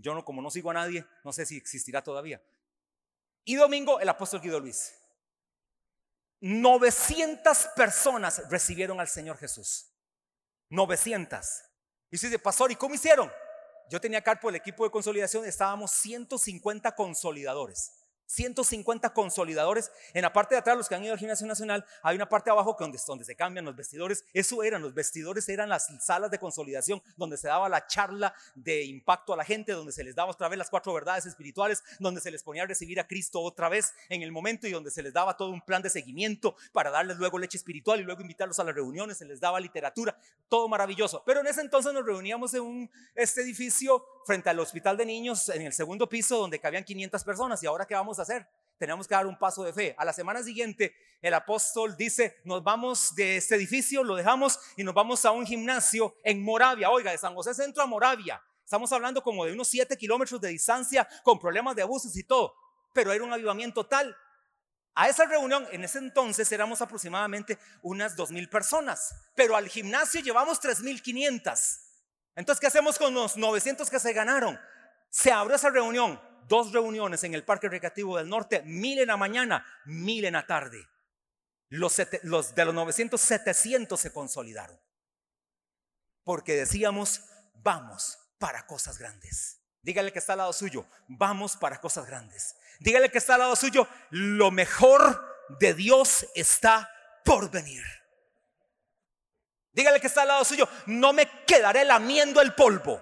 Yo 0.00 0.14
no, 0.14 0.24
como 0.24 0.42
no 0.42 0.50
sigo 0.50 0.72
a 0.72 0.74
nadie, 0.74 1.06
no 1.22 1.32
sé 1.32 1.46
si 1.46 1.56
existirá 1.56 2.02
todavía. 2.02 2.42
Y 3.44 3.54
domingo 3.54 4.00
el 4.00 4.08
apóstol 4.08 4.40
Guido 4.40 4.58
Luis. 4.58 4.92
900 6.40 7.68
personas 7.76 8.50
recibieron 8.50 8.98
al 8.98 9.08
Señor 9.08 9.38
Jesús. 9.38 9.92
900. 10.70 11.46
Y 12.10 12.16
usted 12.16 12.28
dice, 12.30 12.38
pastor, 12.40 12.72
¿y 12.72 12.76
cómo 12.76 12.96
hicieron? 12.96 13.30
Yo 13.88 14.00
tenía 14.00 14.22
carpo 14.22 14.48
el 14.48 14.56
equipo 14.56 14.84
de 14.84 14.90
consolidación, 14.90 15.44
estábamos 15.44 15.92
150 15.92 16.92
consolidadores. 16.92 18.05
150 18.26 19.12
consolidadores. 19.12 19.90
En 20.12 20.22
la 20.22 20.32
parte 20.32 20.54
de 20.54 20.58
atrás, 20.58 20.76
los 20.76 20.88
que 20.88 20.94
han 20.94 21.04
ido 21.04 21.12
al 21.12 21.18
gimnasio 21.18 21.46
nacional, 21.46 21.84
hay 22.02 22.16
una 22.16 22.28
parte 22.28 22.50
abajo 22.50 22.76
donde, 22.78 22.98
donde 23.06 23.24
se 23.24 23.36
cambian 23.36 23.64
los 23.64 23.76
vestidores. 23.76 24.24
Eso 24.32 24.62
eran, 24.62 24.82
los 24.82 24.94
vestidores 24.94 25.48
eran 25.48 25.68
las 25.68 25.88
salas 26.04 26.30
de 26.30 26.38
consolidación 26.38 27.02
donde 27.16 27.36
se 27.36 27.48
daba 27.48 27.68
la 27.68 27.86
charla 27.86 28.34
de 28.54 28.84
impacto 28.84 29.32
a 29.32 29.36
la 29.36 29.44
gente, 29.44 29.72
donde 29.72 29.92
se 29.92 30.04
les 30.04 30.14
daba 30.14 30.30
otra 30.30 30.48
vez 30.48 30.58
las 30.58 30.70
cuatro 30.70 30.92
verdades 30.92 31.26
espirituales, 31.26 31.82
donde 31.98 32.20
se 32.20 32.30
les 32.30 32.42
ponía 32.42 32.64
a 32.64 32.66
recibir 32.66 33.00
a 33.00 33.06
Cristo 33.06 33.40
otra 33.40 33.68
vez 33.68 33.94
en 34.08 34.22
el 34.22 34.32
momento 34.32 34.66
y 34.66 34.72
donde 34.72 34.90
se 34.90 35.02
les 35.02 35.12
daba 35.12 35.36
todo 35.36 35.50
un 35.50 35.60
plan 35.60 35.82
de 35.82 35.90
seguimiento 35.90 36.56
para 36.72 36.90
darles 36.90 37.16
luego 37.18 37.38
leche 37.38 37.56
espiritual 37.56 38.00
y 38.00 38.02
luego 38.04 38.20
invitarlos 38.20 38.58
a 38.58 38.64
las 38.64 38.74
reuniones, 38.74 39.18
se 39.18 39.24
les 39.24 39.40
daba 39.40 39.60
literatura, 39.60 40.18
todo 40.48 40.68
maravilloso. 40.68 41.22
Pero 41.24 41.40
en 41.40 41.46
ese 41.46 41.60
entonces 41.60 41.92
nos 41.92 42.04
reuníamos 42.04 42.54
en 42.54 42.90
este 43.14 43.42
edificio 43.42 44.04
frente 44.26 44.50
al 44.50 44.58
hospital 44.58 44.96
de 44.96 45.06
niños 45.06 45.48
en 45.48 45.62
el 45.62 45.72
segundo 45.72 46.08
piso 46.08 46.38
donde 46.38 46.58
cabían 46.58 46.84
500 46.84 47.22
personas 47.24 47.62
y 47.62 47.66
ahora 47.66 47.86
qué 47.86 47.94
vamos 47.94 48.18
a 48.18 48.22
hacer? 48.22 48.46
Tenemos 48.76 49.06
que 49.06 49.14
dar 49.14 49.26
un 49.26 49.38
paso 49.38 49.62
de 49.62 49.72
fe. 49.72 49.94
A 49.96 50.04
la 50.04 50.12
semana 50.12 50.42
siguiente 50.42 50.94
el 51.22 51.32
apóstol 51.32 51.96
dice, 51.96 52.40
nos 52.44 52.62
vamos 52.62 53.14
de 53.14 53.36
este 53.36 53.54
edificio, 53.54 54.02
lo 54.02 54.16
dejamos 54.16 54.58
y 54.76 54.84
nos 54.84 54.94
vamos 54.94 55.24
a 55.24 55.30
un 55.30 55.46
gimnasio 55.46 56.16
en 56.24 56.42
Moravia. 56.42 56.90
Oiga, 56.90 57.12
de 57.12 57.18
San 57.18 57.34
José 57.34 57.54
Centro 57.54 57.82
a 57.82 57.86
Moravia. 57.86 58.42
Estamos 58.64 58.92
hablando 58.92 59.22
como 59.22 59.44
de 59.44 59.52
unos 59.52 59.68
7 59.68 59.96
kilómetros 59.96 60.40
de 60.40 60.48
distancia 60.48 61.08
con 61.22 61.38
problemas 61.38 61.76
de 61.76 61.82
abusos 61.82 62.16
y 62.16 62.24
todo. 62.24 62.52
Pero 62.92 63.12
era 63.12 63.22
un 63.24 63.32
avivamiento 63.32 63.86
tal. 63.86 64.14
A 64.94 65.08
esa 65.08 65.24
reunión, 65.26 65.66
en 65.70 65.84
ese 65.84 65.98
entonces 65.98 66.50
éramos 66.50 66.80
aproximadamente 66.80 67.58
unas 67.82 68.16
2.000 68.16 68.48
personas, 68.48 69.14
pero 69.34 69.54
al 69.54 69.68
gimnasio 69.68 70.22
llevamos 70.22 70.60
3.500. 70.60 71.85
Entonces, 72.36 72.60
¿qué 72.60 72.66
hacemos 72.66 72.98
con 72.98 73.14
los 73.14 73.36
900 73.36 73.88
que 73.90 73.98
se 73.98 74.12
ganaron? 74.12 74.60
Se 75.08 75.32
abrió 75.32 75.56
esa 75.56 75.70
reunión, 75.70 76.20
dos 76.46 76.72
reuniones 76.72 77.24
en 77.24 77.34
el 77.34 77.44
Parque 77.44 77.68
Recreativo 77.68 78.18
del 78.18 78.28
Norte, 78.28 78.62
mil 78.62 78.98
en 78.98 79.08
la 79.08 79.16
mañana, 79.16 79.66
mil 79.86 80.24
en 80.24 80.34
la 80.34 80.46
tarde. 80.46 80.86
Los, 81.68 81.96
de 81.96 82.20
los 82.22 82.54
900, 82.54 83.20
700 83.20 83.98
se 83.98 84.12
consolidaron. 84.12 84.78
Porque 86.22 86.54
decíamos, 86.54 87.22
vamos 87.54 88.18
para 88.38 88.66
cosas 88.66 88.98
grandes. 88.98 89.62
Dígale 89.80 90.12
que 90.12 90.18
está 90.18 90.34
al 90.34 90.38
lado 90.38 90.52
suyo, 90.52 90.86
vamos 91.08 91.56
para 91.56 91.80
cosas 91.80 92.06
grandes. 92.06 92.56
Dígale 92.80 93.10
que 93.10 93.18
está 93.18 93.34
al 93.34 93.40
lado 93.40 93.56
suyo, 93.56 93.88
lo 94.10 94.50
mejor 94.50 95.24
de 95.60 95.74
Dios 95.74 96.26
está 96.34 96.90
por 97.24 97.50
venir. 97.50 97.82
Dígale 99.76 100.00
que 100.00 100.06
está 100.06 100.22
al 100.22 100.28
lado 100.28 100.44
suyo, 100.44 100.66
no 100.86 101.12
me 101.12 101.28
quedaré 101.46 101.84
lamiendo 101.84 102.40
el 102.40 102.54
polvo. 102.54 102.98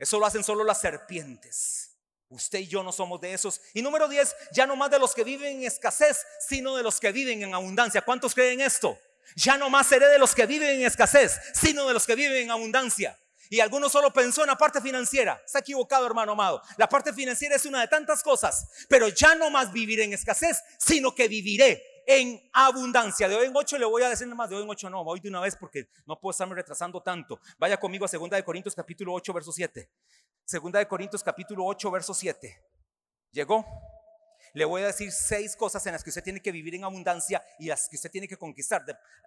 Eso 0.00 0.18
lo 0.18 0.26
hacen 0.26 0.42
solo 0.42 0.64
las 0.64 0.80
serpientes. 0.80 1.96
Usted 2.28 2.58
y 2.58 2.66
yo 2.66 2.82
no 2.82 2.90
somos 2.90 3.20
de 3.20 3.34
esos. 3.34 3.60
Y 3.72 3.82
número 3.82 4.08
10, 4.08 4.34
ya 4.50 4.66
no 4.66 4.74
más 4.74 4.90
de 4.90 4.98
los 4.98 5.14
que 5.14 5.22
viven 5.22 5.58
en 5.58 5.62
escasez, 5.62 6.26
sino 6.40 6.76
de 6.76 6.82
los 6.82 6.98
que 6.98 7.12
viven 7.12 7.40
en 7.44 7.54
abundancia. 7.54 8.02
¿Cuántos 8.02 8.34
creen 8.34 8.60
esto? 8.60 8.98
Ya 9.36 9.56
no 9.56 9.70
más 9.70 9.86
seré 9.86 10.08
de 10.08 10.18
los 10.18 10.34
que 10.34 10.44
viven 10.46 10.70
en 10.70 10.86
escasez, 10.86 11.38
sino 11.54 11.86
de 11.86 11.94
los 11.94 12.04
que 12.04 12.16
viven 12.16 12.42
en 12.42 12.50
abundancia. 12.50 13.16
Y 13.48 13.60
algunos 13.60 13.92
solo 13.92 14.12
pensó 14.12 14.40
en 14.40 14.48
la 14.48 14.58
parte 14.58 14.80
financiera. 14.80 15.40
Está 15.46 15.60
equivocado, 15.60 16.04
hermano 16.04 16.32
amado. 16.32 16.62
La 16.78 16.88
parte 16.88 17.12
financiera 17.12 17.54
es 17.54 17.64
una 17.64 17.80
de 17.80 17.86
tantas 17.86 18.24
cosas. 18.24 18.66
Pero 18.88 19.06
ya 19.06 19.36
no 19.36 19.50
más 19.50 19.72
viviré 19.72 20.02
en 20.02 20.14
escasez, 20.14 20.64
sino 20.78 21.14
que 21.14 21.28
viviré 21.28 21.91
en 22.06 22.40
abundancia. 22.52 23.28
De 23.28 23.34
hoy 23.34 23.46
en 23.46 23.56
ocho 23.56 23.78
le 23.78 23.84
voy 23.84 24.02
a 24.02 24.08
decir 24.08 24.26
más, 24.28 24.48
de 24.48 24.56
hoy 24.56 24.62
en 24.62 24.70
ocho 24.70 24.90
no, 24.90 25.04
voy 25.04 25.20
de 25.20 25.28
una 25.28 25.40
vez 25.40 25.56
porque 25.56 25.88
no 26.06 26.18
puedo 26.18 26.32
estarme 26.32 26.54
retrasando 26.54 27.02
tanto. 27.02 27.40
Vaya 27.58 27.78
conmigo 27.78 28.04
a 28.04 28.08
Segunda 28.08 28.36
de 28.36 28.44
Corintios 28.44 28.74
capítulo 28.74 29.12
8, 29.14 29.32
verso 29.32 29.52
7. 29.52 29.88
Segunda 30.44 30.78
de 30.78 30.88
Corintios 30.88 31.22
capítulo 31.22 31.64
8, 31.64 31.90
verso 31.90 32.14
7. 32.14 32.62
Llegó. 33.30 33.64
Le 34.54 34.66
voy 34.66 34.82
a 34.82 34.86
decir 34.86 35.10
seis 35.12 35.56
cosas 35.56 35.86
en 35.86 35.92
las 35.92 36.04
que 36.04 36.10
usted 36.10 36.22
tiene 36.22 36.42
que 36.42 36.52
vivir 36.52 36.74
en 36.74 36.84
abundancia 36.84 37.42
y 37.58 37.68
las 37.68 37.88
que 37.88 37.96
usted 37.96 38.10
tiene 38.10 38.28
que 38.28 38.36
conquistar. 38.36 38.84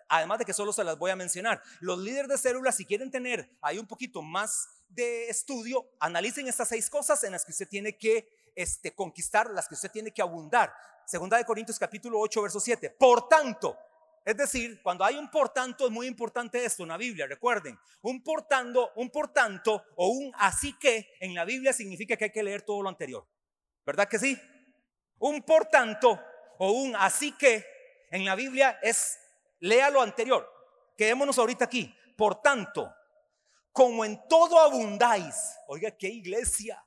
Además 0.07 0.37
de 0.39 0.45
que 0.45 0.53
solo 0.53 0.71
se 0.71 0.83
las 0.83 0.99
voy 0.99 1.09
a 1.09 1.15
mencionar. 1.15 1.61
Los 1.79 1.97
líderes 1.97 2.29
de 2.29 2.37
células, 2.37 2.75
si 2.75 2.85
quieren 2.85 3.09
tener 3.09 3.49
ahí 3.61 3.79
un 3.79 3.87
poquito 3.87 4.21
más 4.21 4.67
de 4.87 5.27
estudio, 5.27 5.89
analicen 5.99 6.47
estas 6.47 6.67
seis 6.67 6.89
cosas 6.91 7.23
en 7.23 7.31
las 7.31 7.43
que 7.43 7.51
usted 7.51 7.67
tiene 7.67 7.97
que 7.97 8.29
este, 8.53 8.93
conquistar, 8.93 9.49
las 9.49 9.67
que 9.67 9.73
usted 9.73 9.89
tiene 9.89 10.11
que 10.11 10.21
abundar. 10.21 10.71
Segunda 11.05 11.37
de 11.37 11.45
Corintios 11.45 11.77
capítulo 11.77 12.19
8, 12.19 12.41
verso 12.41 12.59
7. 12.59 12.89
Por 12.89 13.27
tanto, 13.27 13.77
es 14.25 14.35
decir, 14.35 14.81
cuando 14.81 15.03
hay 15.03 15.15
un 15.17 15.29
por 15.29 15.49
tanto 15.49 15.85
es 15.85 15.91
muy 15.91 16.07
importante 16.07 16.65
esto 16.65 16.81
en 16.81 16.89
la 16.89 16.97
Biblia, 16.97 17.27
recuerden, 17.27 17.77
un 18.01 18.23
por 18.23 18.47
tanto, 18.47 18.91
un 18.95 19.11
por 19.11 19.31
tanto 19.31 19.83
o 19.95 20.07
un 20.07 20.31
así 20.39 20.73
que 20.79 21.13
en 21.19 21.35
la 21.35 21.45
Biblia 21.45 21.73
significa 21.73 22.17
que 22.17 22.25
hay 22.25 22.31
que 22.31 22.41
leer 22.41 22.63
todo 22.63 22.81
lo 22.81 22.89
anterior. 22.89 23.27
¿Verdad 23.85 24.07
que 24.07 24.17
sí? 24.17 24.39
Un 25.19 25.43
por 25.43 25.65
tanto 25.65 26.19
o 26.57 26.71
un 26.71 26.95
así 26.95 27.33
que 27.33 27.63
en 28.09 28.25
la 28.25 28.33
Biblia 28.33 28.79
es 28.81 29.19
lea 29.59 29.91
lo 29.91 30.01
anterior. 30.01 30.51
Quedémonos 30.97 31.37
ahorita 31.37 31.65
aquí. 31.65 31.95
Por 32.17 32.41
tanto, 32.41 32.91
como 33.71 34.05
en 34.05 34.27
todo 34.27 34.59
abundáis. 34.59 35.35
Oiga, 35.67 35.91
qué 35.91 36.07
iglesia. 36.07 36.83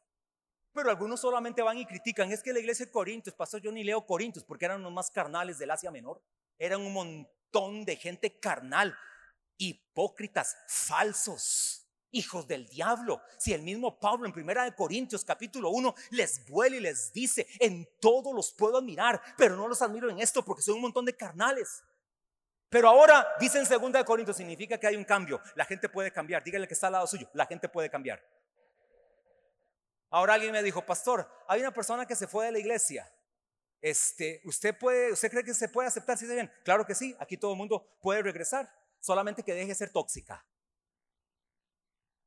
Pero 0.79 0.91
algunos 0.91 1.21
solamente 1.21 1.61
van 1.61 1.77
y 1.77 1.85
critican. 1.85 2.31
Es 2.31 2.41
que 2.41 2.53
la 2.53 2.61
iglesia 2.61 2.87
de 2.87 2.93
Corintios, 2.93 3.35
pastor, 3.35 3.61
yo 3.61 3.73
ni 3.73 3.83
leo 3.83 4.07
Corintios 4.07 4.45
porque 4.45 4.65
eran 4.65 4.81
los 4.81 4.93
más 4.93 5.11
carnales 5.11 5.59
del 5.59 5.73
Asia 5.73 5.91
Menor. 5.91 6.23
Eran 6.57 6.83
un 6.83 6.93
montón 6.93 7.85
de 7.85 7.97
gente 7.97 8.39
carnal, 8.39 8.97
hipócritas, 9.57 10.57
falsos, 10.69 11.85
hijos 12.13 12.47
del 12.47 12.69
diablo. 12.69 13.21
Si 13.39 13.53
el 13.53 13.63
mismo 13.63 13.99
Pablo 13.99 14.27
en 14.27 14.33
Primera 14.33 14.63
de 14.63 14.77
Corintios 14.77 15.25
capítulo 15.25 15.71
1 15.71 15.97
les 16.11 16.47
vuela 16.47 16.77
y 16.77 16.81
les 16.81 17.13
dice, 17.13 17.49
en 17.59 17.85
todo 18.01 18.33
los 18.33 18.53
puedo 18.53 18.79
admirar, 18.79 19.21
pero 19.37 19.57
no 19.57 19.67
los 19.67 19.83
admiro 19.83 20.09
en 20.09 20.21
esto 20.21 20.45
porque 20.45 20.63
son 20.63 20.77
un 20.77 20.83
montón 20.83 21.05
de 21.05 21.17
carnales. 21.17 21.83
Pero 22.69 22.89
ahora 22.89 23.27
dice 23.41 23.59
en 23.59 23.67
Segunda 23.67 23.99
de 23.99 24.05
Corintios, 24.05 24.37
significa 24.37 24.79
que 24.79 24.87
hay 24.87 24.95
un 24.95 25.05
cambio. 25.05 25.41
La 25.57 25.65
gente 25.65 25.89
puede 25.89 26.13
cambiar. 26.13 26.45
Dígale 26.45 26.69
que 26.69 26.75
está 26.75 26.87
al 26.87 26.93
lado 26.93 27.09
suyo. 27.09 27.29
La 27.33 27.47
gente 27.47 27.69
puede 27.69 27.91
cambiar. 27.91 28.23
Ahora 30.11 30.35
alguien 30.35 30.53
me 30.53 30.63
dijo, 30.63 30.85
pastor, 30.85 31.31
hay 31.47 31.61
una 31.61 31.73
persona 31.73 32.07
que 32.07 32.17
se 32.17 32.27
fue 32.27 32.47
de 32.47 32.53
la 32.53 32.59
iglesia. 32.59 33.11
Este, 33.81 34.41
¿usted, 34.45 34.77
puede, 34.77 35.13
¿Usted 35.13 35.31
cree 35.31 35.45
que 35.45 35.55
se 35.55 35.69
puede 35.69 35.89
aceptar 35.89 36.17
si 36.19 36.27
se 36.27 36.35
bien? 36.35 36.51
Claro 36.65 36.85
que 36.87 36.95
sí, 36.95 37.17
aquí 37.21 37.37
todo 37.37 37.53
el 37.53 37.59
mundo 37.59 37.97
puede 38.01 38.23
regresar, 38.23 38.73
solamente 38.99 39.43
que 39.43 39.55
deje 39.55 39.69
de 39.69 39.75
ser 39.75 39.93
tóxica. 39.93 40.45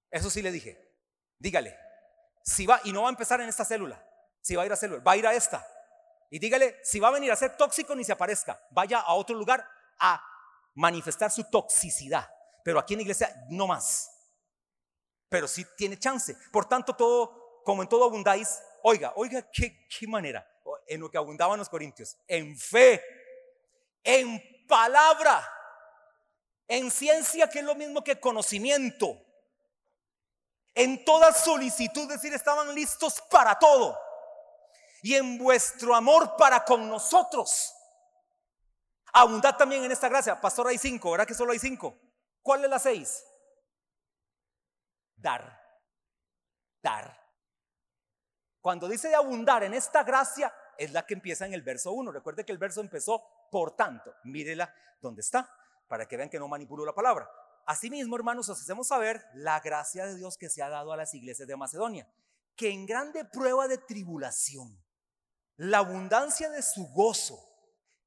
Eso 0.09 0.29
sí 0.29 0.41
le 0.41 0.51
dije. 0.51 0.77
Dígale, 1.39 1.77
si 2.43 2.65
va, 2.65 2.79
y 2.83 2.93
no 2.93 3.01
va 3.01 3.09
a 3.09 3.11
empezar 3.11 3.41
en 3.41 3.49
esta 3.49 3.65
célula, 3.65 4.05
si 4.41 4.55
va 4.55 4.63
a 4.63 4.65
ir 4.65 4.73
a 4.73 4.75
célula, 4.75 5.01
va 5.03 5.13
a 5.13 5.17
ir 5.17 5.25
a 5.25 5.33
esta. 5.33 5.65
Y 6.29 6.39
dígale, 6.39 6.79
si 6.83 6.99
va 6.99 7.09
a 7.09 7.11
venir 7.11 7.31
a 7.31 7.35
ser 7.35 7.57
tóxico, 7.57 7.95
ni 7.95 8.03
se 8.03 8.11
aparezca, 8.11 8.61
vaya 8.69 8.99
a 8.99 9.13
otro 9.13 9.35
lugar 9.35 9.67
a 9.99 10.23
manifestar 10.75 11.31
su 11.31 11.43
toxicidad. 11.49 12.29
Pero 12.63 12.79
aquí 12.79 12.93
en 12.93 12.99
la 12.99 13.03
iglesia 13.03 13.45
no 13.49 13.67
más. 13.67 14.09
Pero 15.27 15.47
sí 15.47 15.65
tiene 15.75 15.97
chance. 15.97 16.37
Por 16.51 16.67
tanto, 16.67 16.95
todo 16.95 17.40
como 17.63 17.81
en 17.81 17.89
todo 17.89 18.05
abundáis, 18.05 18.61
oiga, 18.83 19.13
oiga, 19.15 19.49
qué, 19.51 19.87
qué 19.87 20.07
manera, 20.07 20.45
en 20.87 21.01
lo 21.01 21.09
que 21.09 21.17
abundaban 21.17 21.59
los 21.59 21.69
corintios, 21.69 22.17
en 22.27 22.57
fe, 22.57 23.01
en 24.03 24.65
palabra, 24.67 25.47
en 26.67 26.89
ciencia, 26.89 27.49
que 27.49 27.59
es 27.59 27.65
lo 27.65 27.75
mismo 27.75 28.03
que 28.03 28.19
conocimiento, 28.19 29.17
en 30.73 31.03
toda 31.03 31.33
solicitud, 31.33 32.03
es 32.03 32.21
decir, 32.21 32.33
estaban 32.33 32.73
listos 32.73 33.21
para 33.29 33.57
todo, 33.59 33.97
y 35.03 35.15
en 35.15 35.37
vuestro 35.37 35.95
amor 35.95 36.35
para 36.37 36.63
con 36.63 36.87
nosotros. 36.87 37.73
Abundad 39.13 39.57
también 39.57 39.83
en 39.83 39.91
esta 39.91 40.07
gracia. 40.07 40.39
Pastor, 40.39 40.67
hay 40.67 40.77
cinco, 40.77 41.11
¿verdad 41.11 41.27
que 41.27 41.33
solo 41.33 41.51
hay 41.51 41.59
cinco? 41.59 41.97
¿Cuál 42.41 42.63
es 42.63 42.69
la 42.69 42.79
seis? 42.79 43.23
Dar. 45.15 45.59
Dar. 46.81 47.20
Cuando 48.61 48.87
dice 48.87 49.09
de 49.09 49.15
abundar 49.15 49.63
en 49.63 49.73
esta 49.73 50.03
gracia, 50.03 50.53
es 50.77 50.91
la 50.91 51.05
que 51.05 51.15
empieza 51.15 51.45
en 51.45 51.53
el 51.53 51.63
verso 51.63 51.91
1. 51.91 52.11
Recuerde 52.11 52.45
que 52.45 52.51
el 52.51 52.57
verso 52.57 52.79
empezó 52.81 53.23
por 53.51 53.75
tanto. 53.75 54.13
Mírela 54.23 54.73
donde 55.01 55.21
está, 55.21 55.49
para 55.87 56.07
que 56.07 56.15
vean 56.15 56.29
que 56.29 56.39
no 56.39 56.47
manipulo 56.47 56.85
la 56.85 56.93
palabra. 56.93 57.29
Asimismo, 57.65 58.15
hermanos, 58.15 58.49
os 58.49 58.61
hacemos 58.61 58.87
saber 58.87 59.23
la 59.33 59.59
gracia 59.59 60.05
de 60.05 60.15
Dios 60.15 60.37
que 60.37 60.49
se 60.49 60.61
ha 60.61 60.69
dado 60.69 60.93
a 60.93 60.97
las 60.97 61.13
iglesias 61.13 61.47
de 61.47 61.55
Macedonia, 61.55 62.07
que 62.55 62.69
en 62.69 62.85
grande 62.85 63.25
prueba 63.25 63.67
de 63.67 63.77
tribulación, 63.77 64.79
la 65.57 65.79
abundancia 65.79 66.49
de 66.49 66.61
su 66.61 66.87
gozo 66.87 67.39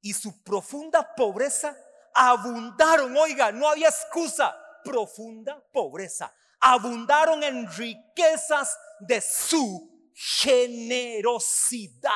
y 0.01 0.13
su 0.13 0.43
profunda 0.43 1.15
pobreza 1.15 1.75
abundaron. 2.13 3.15
Oiga, 3.17 3.51
no 3.51 3.69
había 3.69 3.89
excusa. 3.89 4.55
Profunda 4.83 5.63
pobreza. 5.71 6.33
Abundaron 6.59 7.43
en 7.43 7.67
riquezas 7.71 8.77
de 8.99 9.21
su 9.21 9.94
generosidad. 10.15 12.09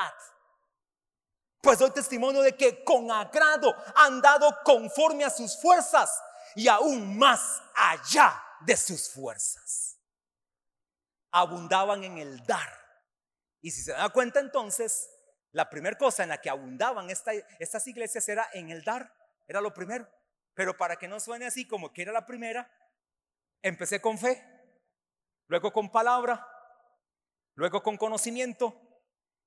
Pues 1.60 1.78
doy 1.78 1.90
testimonio 1.90 2.40
de 2.40 2.56
que 2.56 2.82
con 2.82 3.10
agrado 3.10 3.74
han 3.94 4.22
dado 4.22 4.56
conforme 4.64 5.24
a 5.24 5.30
sus 5.30 5.60
fuerzas 5.60 6.18
y 6.54 6.66
aún 6.68 7.18
más 7.18 7.62
allá 7.74 8.42
de 8.60 8.76
sus 8.76 9.10
fuerzas. 9.10 9.98
Abundaban 11.30 12.02
en 12.02 12.16
el 12.16 12.44
dar. 12.46 12.80
Y 13.60 13.70
si 13.70 13.82
se 13.82 13.92
da 13.92 14.08
cuenta 14.08 14.40
entonces, 14.40 15.10
la 15.52 15.68
primera 15.68 15.98
cosa 15.98 16.22
en 16.22 16.30
la 16.30 16.40
que 16.40 16.48
abundaban 16.48 17.10
estas 17.10 17.86
iglesias 17.86 18.26
era 18.28 18.48
en 18.54 18.70
el 18.70 18.82
dar, 18.82 19.14
era 19.46 19.60
lo 19.60 19.74
primero. 19.74 20.08
Pero 20.54 20.76
para 20.78 20.96
que 20.96 21.08
no 21.08 21.20
suene 21.20 21.44
así 21.46 21.68
como 21.68 21.92
que 21.92 22.00
era 22.02 22.12
la 22.12 22.24
primera, 22.24 22.72
empecé 23.60 24.00
con 24.00 24.16
fe, 24.16 24.42
luego 25.46 25.72
con 25.72 25.92
palabra, 25.92 26.46
luego 27.60 27.82
con 27.82 27.98
conocimiento, 27.98 28.74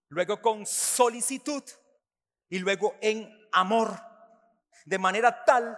luego 0.10 0.40
con 0.40 0.68
solicitud 0.68 1.64
y 2.48 2.60
luego 2.60 2.94
en 3.02 3.28
amor. 3.52 4.00
De 4.86 5.00
manera 5.00 5.44
tal 5.44 5.76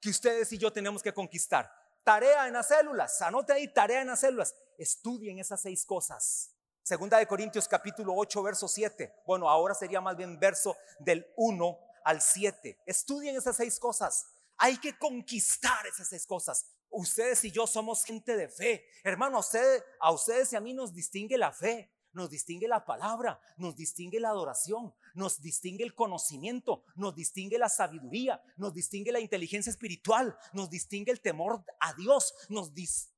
que 0.00 0.10
ustedes 0.10 0.52
y 0.52 0.58
yo 0.58 0.72
tenemos 0.72 1.00
que 1.00 1.14
conquistar. 1.14 1.72
Tarea 2.02 2.48
en 2.48 2.54
las 2.54 2.66
células, 2.66 3.22
anote 3.22 3.52
ahí, 3.52 3.72
tarea 3.72 4.00
en 4.00 4.08
las 4.08 4.18
células. 4.18 4.52
Estudien 4.78 5.38
esas 5.38 5.60
seis 5.60 5.86
cosas. 5.86 6.56
Segunda 6.82 7.18
de 7.18 7.28
Corintios 7.28 7.68
capítulo 7.68 8.14
8, 8.16 8.42
verso 8.42 8.66
7. 8.66 9.22
Bueno, 9.24 9.48
ahora 9.48 9.72
sería 9.72 10.00
más 10.00 10.16
bien 10.16 10.40
verso 10.40 10.76
del 10.98 11.24
1 11.36 11.78
al 12.02 12.20
7. 12.20 12.82
Estudien 12.84 13.36
esas 13.36 13.54
seis 13.54 13.78
cosas. 13.78 14.26
Hay 14.56 14.76
que 14.78 14.98
conquistar 14.98 15.86
esas 15.86 16.08
seis 16.08 16.26
cosas. 16.26 16.66
Ustedes 16.90 17.44
y 17.44 17.50
yo 17.50 17.66
somos 17.66 18.04
gente 18.04 18.36
de 18.36 18.48
fe. 18.48 18.86
Hermano, 19.04 19.36
a 19.36 19.40
ustedes, 19.40 19.82
a 20.00 20.12
ustedes 20.12 20.52
y 20.52 20.56
a 20.56 20.60
mí 20.60 20.74
nos 20.74 20.92
distingue 20.92 21.38
la 21.38 21.52
fe 21.52 21.92
nos 22.12 22.30
distingue 22.30 22.68
la 22.68 22.84
palabra, 22.84 23.40
nos 23.56 23.76
distingue 23.76 24.20
la 24.20 24.30
adoración, 24.30 24.94
nos 25.14 25.40
distingue 25.40 25.84
el 25.84 25.94
conocimiento, 25.94 26.84
nos 26.96 27.14
distingue 27.14 27.58
la 27.58 27.68
sabiduría, 27.68 28.42
nos 28.56 28.74
distingue 28.74 29.12
la 29.12 29.20
inteligencia 29.20 29.70
espiritual, 29.70 30.36
nos 30.52 30.70
distingue 30.70 31.12
el 31.12 31.20
temor 31.20 31.64
a 31.78 31.94
Dios, 31.94 32.34
nos 32.48 32.74
distingue 32.74 33.10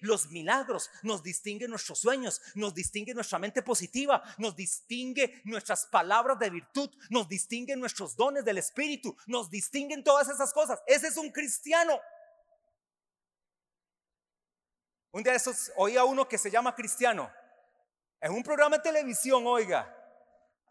los 0.00 0.30
milagros, 0.30 0.90
nos 1.02 1.22
distingue 1.22 1.66
nuestros 1.66 1.98
sueños, 1.98 2.40
nos 2.54 2.74
distingue 2.74 3.14
nuestra 3.14 3.38
mente 3.38 3.62
positiva, 3.62 4.22
nos 4.38 4.54
distingue 4.54 5.42
nuestras 5.44 5.86
palabras 5.86 6.38
de 6.38 6.50
virtud, 6.50 6.90
nos 7.10 7.28
distingue 7.28 7.74
nuestros 7.74 8.16
dones 8.16 8.44
del 8.44 8.58
Espíritu, 8.58 9.16
nos 9.26 9.50
distinguen 9.50 10.04
todas 10.04 10.28
esas 10.28 10.52
cosas. 10.52 10.80
Ese 10.86 11.08
es 11.08 11.16
un 11.16 11.30
cristiano. 11.30 11.98
Un 15.14 15.22
día 15.22 15.30
de 15.30 15.36
esos 15.36 15.70
oía 15.76 16.02
uno 16.04 16.28
que 16.28 16.36
se 16.36 16.50
llama 16.50 16.74
cristiano 16.74 17.32
en 18.20 18.32
un 18.32 18.42
programa 18.42 18.78
de 18.78 18.82
televisión, 18.82 19.46
oiga, 19.46 19.96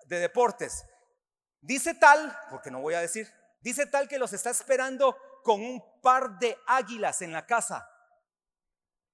de 0.06 0.20
deportes, 0.20 0.84
dice 1.62 1.94
tal, 1.94 2.38
porque 2.50 2.70
no 2.70 2.82
voy 2.82 2.94
a 2.94 3.00
decir, 3.00 3.34
dice 3.62 3.86
tal 3.86 4.10
que 4.10 4.20
los 4.20 4.34
está 4.34 4.50
esperando 4.50 5.18
con 5.46 5.62
un 5.62 5.82
par 6.02 6.38
de 6.40 6.58
águilas 6.68 7.22
en 7.22 7.32
la 7.32 7.46
casa. 7.46 7.90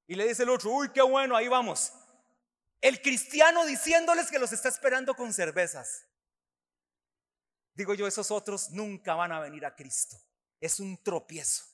Y 0.08 0.16
le 0.16 0.28
dice 0.28 0.42
el 0.42 0.50
otro, 0.50 0.72
uy, 0.72 0.92
qué 0.92 1.04
bueno, 1.04 1.36
ahí 1.36 1.48
vamos. 1.48 1.94
El 2.82 3.00
cristiano 3.00 3.68
diciéndoles 3.68 4.32
que 4.32 4.40
los 4.40 4.52
está 4.52 4.70
esperando 4.70 5.14
con 5.14 5.32
cervezas. 5.32 6.08
Digo 7.76 7.94
yo, 7.94 8.08
esos 8.08 8.32
otros 8.32 8.72
nunca 8.72 9.14
van 9.14 9.32
a 9.32 9.40
venir 9.40 9.64
a 9.64 9.76
Cristo. 9.76 10.18
Es 10.60 10.80
un 10.80 10.98
tropiezo. 11.04 11.66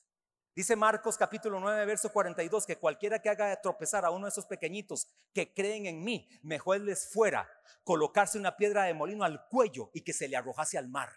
Dice 0.56 0.74
Marcos 0.74 1.18
capítulo 1.18 1.60
9, 1.60 1.84
verso 1.84 2.10
42, 2.10 2.64
que 2.64 2.78
cualquiera 2.78 3.20
que 3.20 3.28
haga 3.28 3.60
tropezar 3.60 4.06
a 4.06 4.10
uno 4.10 4.24
de 4.24 4.30
esos 4.30 4.46
pequeñitos 4.46 5.06
que 5.34 5.52
creen 5.52 5.84
en 5.84 6.02
mí, 6.02 6.26
mejor 6.42 6.80
les 6.80 7.12
fuera 7.12 7.46
colocarse 7.84 8.38
una 8.38 8.56
piedra 8.56 8.84
de 8.84 8.94
molino 8.94 9.22
al 9.22 9.46
cuello 9.48 9.90
y 9.92 10.00
que 10.00 10.14
se 10.14 10.28
le 10.28 10.34
arrojase 10.34 10.78
al 10.78 10.88
mar. 10.88 11.12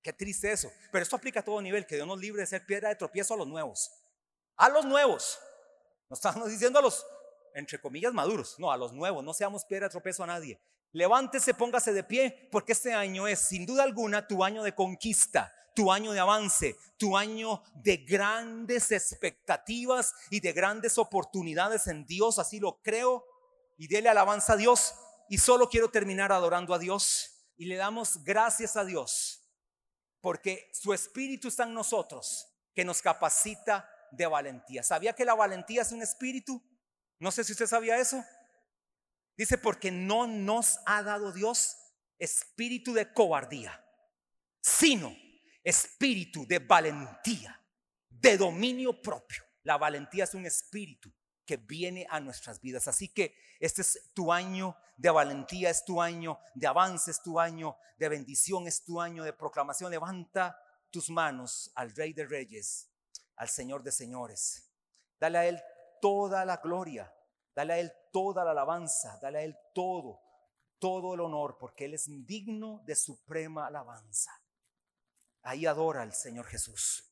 Qué 0.00 0.14
triste 0.14 0.50
eso. 0.50 0.72
Pero 0.90 1.02
esto 1.02 1.16
aplica 1.16 1.40
a 1.40 1.44
todo 1.44 1.60
nivel, 1.60 1.86
que 1.86 1.96
Dios 1.96 2.08
nos 2.08 2.18
libre 2.18 2.40
de 2.40 2.46
ser 2.46 2.64
piedra 2.64 2.88
de 2.88 2.96
tropiezo 2.96 3.34
a 3.34 3.36
los 3.36 3.46
nuevos. 3.46 3.90
A 4.56 4.70
los 4.70 4.86
nuevos. 4.86 5.38
No 6.08 6.14
estamos 6.14 6.48
diciendo 6.48 6.78
a 6.78 6.82
los, 6.82 7.04
entre 7.52 7.78
comillas, 7.78 8.14
maduros. 8.14 8.58
No, 8.58 8.72
a 8.72 8.78
los 8.78 8.94
nuevos. 8.94 9.22
No 9.22 9.34
seamos 9.34 9.66
piedra 9.66 9.88
de 9.88 9.90
tropiezo 9.90 10.24
a 10.24 10.28
nadie. 10.28 10.58
Levántese, 10.92 11.54
póngase 11.54 11.92
de 11.92 12.04
pie, 12.04 12.48
porque 12.50 12.72
este 12.72 12.94
año 12.94 13.26
es 13.26 13.40
sin 13.40 13.66
duda 13.66 13.82
alguna 13.82 14.26
tu 14.26 14.42
año 14.42 14.62
de 14.62 14.74
conquista 14.74 15.52
tu 15.78 15.92
año 15.92 16.10
de 16.10 16.18
avance, 16.18 16.76
tu 16.96 17.16
año 17.16 17.62
de 17.76 17.98
grandes 17.98 18.90
expectativas 18.90 20.12
y 20.28 20.40
de 20.40 20.52
grandes 20.52 20.98
oportunidades 20.98 21.86
en 21.86 22.04
Dios, 22.04 22.40
así 22.40 22.58
lo 22.58 22.82
creo. 22.82 23.24
Y 23.76 23.86
dele 23.86 24.08
alabanza 24.08 24.54
a 24.54 24.56
Dios. 24.56 24.92
Y 25.28 25.38
solo 25.38 25.68
quiero 25.68 25.88
terminar 25.88 26.32
adorando 26.32 26.74
a 26.74 26.80
Dios. 26.80 27.46
Y 27.56 27.66
le 27.66 27.76
damos 27.76 28.24
gracias 28.24 28.76
a 28.76 28.84
Dios, 28.84 29.48
porque 30.20 30.68
su 30.72 30.92
Espíritu 30.92 31.46
está 31.46 31.62
en 31.62 31.74
nosotros, 31.74 32.48
que 32.74 32.84
nos 32.84 33.00
capacita 33.00 33.88
de 34.10 34.26
valentía. 34.26 34.82
¿Sabía 34.82 35.12
que 35.12 35.24
la 35.24 35.36
valentía 35.36 35.82
es 35.82 35.92
un 35.92 36.02
espíritu? 36.02 36.60
No 37.20 37.30
sé 37.30 37.44
si 37.44 37.52
usted 37.52 37.66
sabía 37.66 37.98
eso. 37.98 38.20
Dice, 39.38 39.56
porque 39.56 39.92
no 39.92 40.26
nos 40.26 40.80
ha 40.84 41.02
dado 41.02 41.32
Dios 41.32 41.76
espíritu 42.18 42.92
de 42.92 43.12
cobardía, 43.12 43.82
sino 44.60 45.16
espíritu 45.62 46.44
de 46.44 46.58
valentía, 46.58 47.64
de 48.10 48.36
dominio 48.36 49.00
propio. 49.00 49.44
La 49.62 49.78
valentía 49.78 50.24
es 50.24 50.34
un 50.34 50.44
espíritu 50.44 51.12
que 51.46 51.56
viene 51.56 52.04
a 52.10 52.18
nuestras 52.18 52.60
vidas. 52.60 52.88
Así 52.88 53.08
que 53.08 53.34
este 53.60 53.82
es 53.82 54.10
tu 54.12 54.32
año 54.32 54.76
de 54.96 55.10
valentía, 55.10 55.70
es 55.70 55.84
tu 55.84 56.02
año 56.02 56.40
de 56.54 56.66
avance, 56.66 57.10
es 57.10 57.22
tu 57.22 57.38
año 57.38 57.76
de 57.96 58.08
bendición, 58.08 58.66
es 58.66 58.84
tu 58.84 59.00
año 59.00 59.22
de 59.22 59.32
proclamación. 59.32 59.90
Levanta 59.90 60.60
tus 60.90 61.10
manos 61.10 61.70
al 61.76 61.94
Rey 61.94 62.12
de 62.12 62.26
Reyes, 62.26 62.90
al 63.36 63.48
Señor 63.48 63.84
de 63.84 63.92
Señores. 63.92 64.68
Dale 65.20 65.38
a 65.38 65.46
Él 65.46 65.62
toda 66.00 66.44
la 66.44 66.56
gloria, 66.56 67.12
dale 67.58 67.72
a 67.72 67.78
Él 67.80 67.92
toda 68.12 68.44
la 68.44 68.52
alabanza, 68.52 69.18
dale 69.20 69.38
a 69.38 69.42
Él 69.42 69.58
todo, 69.74 70.20
todo 70.78 71.14
el 71.14 71.20
honor, 71.20 71.56
porque 71.58 71.86
Él 71.86 71.94
es 71.94 72.06
digno 72.24 72.82
de 72.86 72.94
suprema 72.94 73.66
alabanza. 73.66 74.30
Ahí 75.42 75.66
adora 75.66 76.02
al 76.02 76.12
Señor 76.12 76.46
Jesús. 76.46 77.02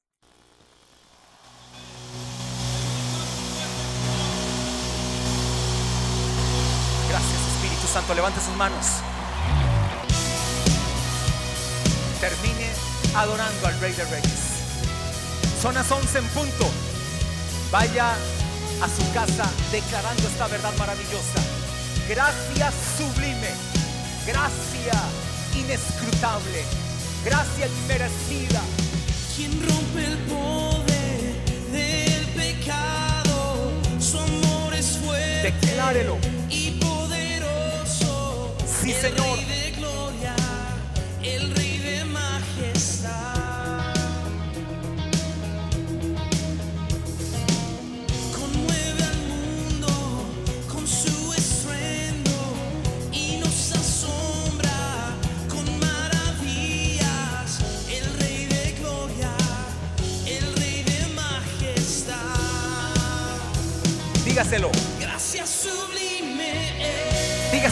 Gracias 7.09 7.57
Espíritu 7.57 7.89
Santo. 7.89 8.15
Levante 8.15 8.41
sus 8.41 8.55
manos. 8.55 8.87
Termine 12.21 12.71
adorando 13.17 13.67
al 13.67 13.81
Rey 13.81 13.95
de 13.95 14.05
Reyes. 14.05 14.63
Son 15.61 15.75
las 15.75 15.91
11 15.91 16.19
en 16.19 16.29
punto. 16.29 16.67
Vaya 17.73 18.15
a 18.83 18.89
su 18.89 19.13
casa 19.13 19.51
declarando 19.73 20.29
esta 20.29 20.47
verdad 20.49 20.73
maravillosa. 20.79 21.41
Gracias 22.09 22.75
sublime. 22.97 23.51
Gracia 24.27 25.01
inescrutable 25.55 26.87
gracia 27.27 27.67
inmerecida. 27.67 28.63
Quien 29.35 29.51
rompe 29.69 30.05
el 30.05 30.19
poder 30.31 31.35
del 31.73 32.25
pecado, 32.35 33.73
su 33.99 34.19
amor 34.19 34.75
es 34.75 34.99
fuerte. 34.99 35.53
Declárelo. 35.53 36.19
Y 36.49 36.71
poderoso. 36.81 38.55
Sí, 38.65 38.93
Señor. 38.93 39.39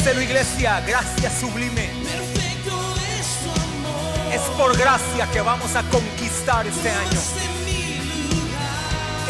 Dígaselo, 0.05 0.21
iglesia. 0.21 0.83
Gracias 0.87 1.33
sublime. 1.41 1.91
Perfecto 2.05 2.95
es 3.19 3.27
amor. 3.47 4.35
Es 4.35 4.41
por 4.59 4.77
gracia 4.77 5.27
que 5.33 5.41
vamos 5.41 5.75
a 5.77 5.83
conquistar 5.85 6.67
este 6.67 6.91
año. 6.91 7.21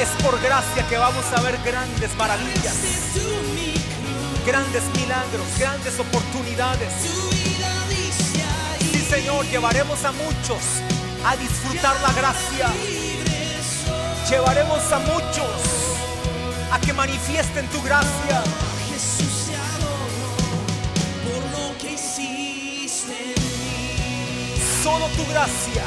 Es 0.01 0.09
por 0.21 0.41
gracia 0.41 0.85
que 0.89 0.99
vamos 0.99 1.25
a 1.33 1.41
ver 1.43 1.59
grandes 1.65 2.17
maravillas, 2.17 2.75
grandes 4.45 4.83
milagros, 4.97 5.47
grandes 5.61 6.01
oportunidades. 6.01 6.93
Sí, 8.81 9.07
Señor, 9.09 9.47
llevaremos 9.47 10.05
a 10.05 10.11
muchos 10.11 10.61
a 11.25 11.37
disfrutar 11.37 11.95
la 12.01 12.13
gracia. 12.15 12.73
Llevaremos 14.29 14.91
a 14.91 14.99
muchos 14.99 15.55
a 16.73 16.81
que 16.81 16.93
manifiesten 16.93 17.65
tu 17.69 17.81
gracia. 17.81 18.43
Solo 24.95 25.09
tu 25.09 25.27
gracia 25.27 25.83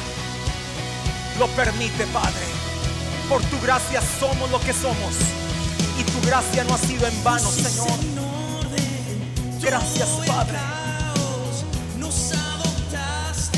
lo 1.40 1.48
permite, 1.56 2.06
Padre. 2.08 2.44
Por 3.30 3.42
tu 3.44 3.58
gracia 3.62 4.02
somos 4.20 4.52
lo 4.52 4.60
que 4.60 4.74
somos. 4.74 5.16
Y 5.98 6.04
tu 6.04 6.28
gracia 6.28 6.66
no 6.66 6.74
ha 6.74 6.78
sido 6.78 7.08
en 7.08 7.24
vano, 7.24 7.50
Señor. 7.50 7.98
Gracias, 9.62 10.10
Padre. 10.28 10.58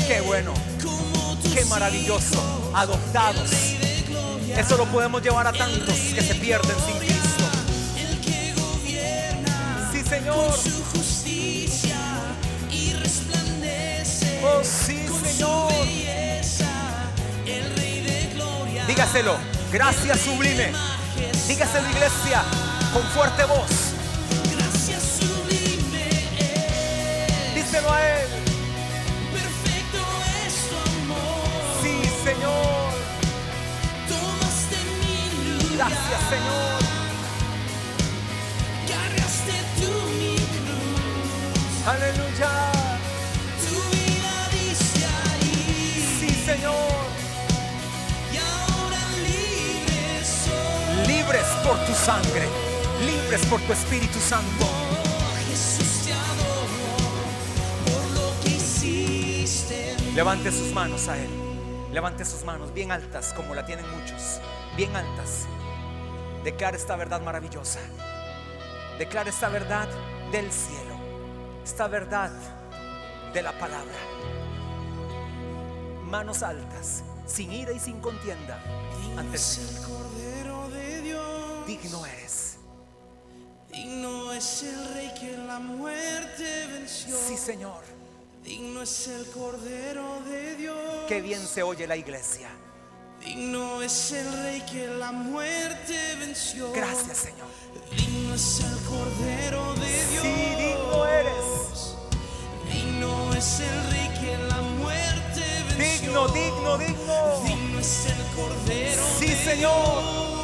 Qué 0.06 0.20
bueno, 0.20 0.54
qué 1.52 1.64
maravilloso. 1.64 2.70
Adoptados. 2.72 3.50
Eso 4.56 4.76
lo 4.76 4.84
podemos 4.84 5.20
llevar 5.20 5.48
a 5.48 5.52
tantos 5.52 5.96
que 6.14 6.22
se 6.22 6.36
pierden 6.36 6.76
sin 6.86 6.96
Cristo. 6.98 7.44
el 7.96 8.20
que 8.20 8.54
gobierna 8.54 9.90
Sí, 9.92 10.04
Señor. 10.08 10.54
Oh, 14.42 14.64
sí, 14.64 14.99
Señor. 15.40 15.72
Dígaselo. 18.86 19.36
Gracias 19.72 20.20
sublime. 20.20 20.72
Dígaselo, 21.48 21.88
iglesia, 21.90 22.42
con 22.92 23.02
fuerte 23.14 23.44
voz. 23.44 23.70
Gracias 24.54 25.02
sublime 25.20 26.08
Díselo 27.54 27.92
a 27.92 28.00
Él. 28.02 28.28
perfecto 29.32 29.98
es 30.44 30.54
tu 30.68 30.76
amor. 30.76 31.48
Sí, 31.82 31.94
Señor. 32.24 32.90
Tomaste 34.08 34.78
mi 35.00 35.16
lugar, 35.48 35.88
Gracias, 35.88 36.20
Señor. 36.28 36.80
Aleluya. 41.86 42.49
Por 51.64 51.78
tu 51.84 51.92
sangre. 51.92 52.48
Libres 53.04 53.44
por 53.46 53.60
tu 53.62 53.72
Espíritu 53.72 54.18
Santo. 54.18 54.66
Levante 60.14 60.52
sus 60.52 60.72
manos 60.72 61.08
a 61.08 61.16
Él. 61.16 61.30
Levante 61.92 62.24
sus 62.24 62.44
manos 62.44 62.74
bien 62.74 62.92
altas 62.92 63.32
como 63.32 63.54
la 63.54 63.64
tienen 63.64 63.84
muchos. 63.90 64.40
Bien 64.76 64.94
altas. 64.94 65.46
Declara 66.44 66.76
esta 66.76 66.96
verdad 66.96 67.20
maravillosa. 67.20 67.80
Declara 68.98 69.30
esta 69.30 69.48
verdad 69.48 69.88
del 70.32 70.50
cielo. 70.52 70.94
Esta 71.64 71.88
verdad 71.88 72.30
de 73.32 73.42
la 73.42 73.52
palabra. 73.52 73.94
Manos 76.04 76.42
altas, 76.42 77.04
sin 77.26 77.52
ira 77.52 77.72
y 77.72 77.78
sin 77.78 78.00
contienda. 78.00 78.60
Ante 79.16 79.36
el 79.36 79.42
Señor. 79.42 79.89
Digno 81.66 82.04
eres. 82.06 82.56
Digno 83.72 84.32
es 84.32 84.62
el 84.64 84.94
Rey 84.94 85.12
que 85.18 85.36
la 85.36 85.58
muerte 85.60 86.66
venció. 86.72 87.16
Sí, 87.16 87.36
Señor. 87.36 87.82
Digno 88.42 88.82
es 88.82 89.08
el 89.08 89.26
Cordero 89.30 90.20
de 90.28 90.56
Dios. 90.56 90.76
Qué 91.08 91.20
bien 91.20 91.46
se 91.46 91.62
oye 91.62 91.86
la 91.86 91.96
iglesia. 91.96 92.48
Digno 93.24 93.82
es 93.82 94.12
el 94.12 94.32
Rey 94.42 94.62
que 94.62 94.86
la 94.88 95.12
muerte 95.12 96.16
venció. 96.18 96.72
Gracias, 96.72 97.18
Señor. 97.18 97.46
Digno 97.96 98.34
es 98.34 98.60
el 98.60 98.76
Cordero 98.88 99.74
de 99.74 100.06
Dios. 100.06 100.22
Sí, 100.22 100.54
digno 100.58 101.06
eres. 101.06 101.96
Digno 102.72 103.34
es 103.34 103.60
el 103.60 103.90
Rey 103.90 104.08
que 104.20 104.38
la 104.48 104.60
muerte 104.62 105.42
venció. 105.76 106.26
Digno, 106.26 106.28
digno, 106.28 106.78
digno. 106.78 107.42
Digno 107.44 107.78
es 107.78 108.06
el 108.06 108.36
Cordero 108.36 109.02
Sí, 109.18 109.26
de 109.26 109.36
Señor. 109.36 110.02
Dios. 110.02 110.39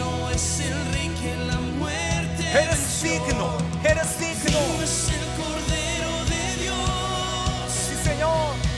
Digno 0.00 0.30
es 0.30 0.60
el 0.60 0.92
Rey 0.94 1.10
que 1.20 1.36
la 1.44 1.60
muerte 1.78 2.42
Eres 2.52 3.02
venció. 3.02 3.26
digno. 3.26 3.58
Eres 3.84 4.18
digno. 4.18 4.44
Digno 4.44 4.82
es 4.82 5.08
el 5.10 5.26
Cordero 5.36 6.24
de 6.24 6.62
Dios. 6.62 7.68
Sí, 7.68 7.94
Señor. 8.08 8.69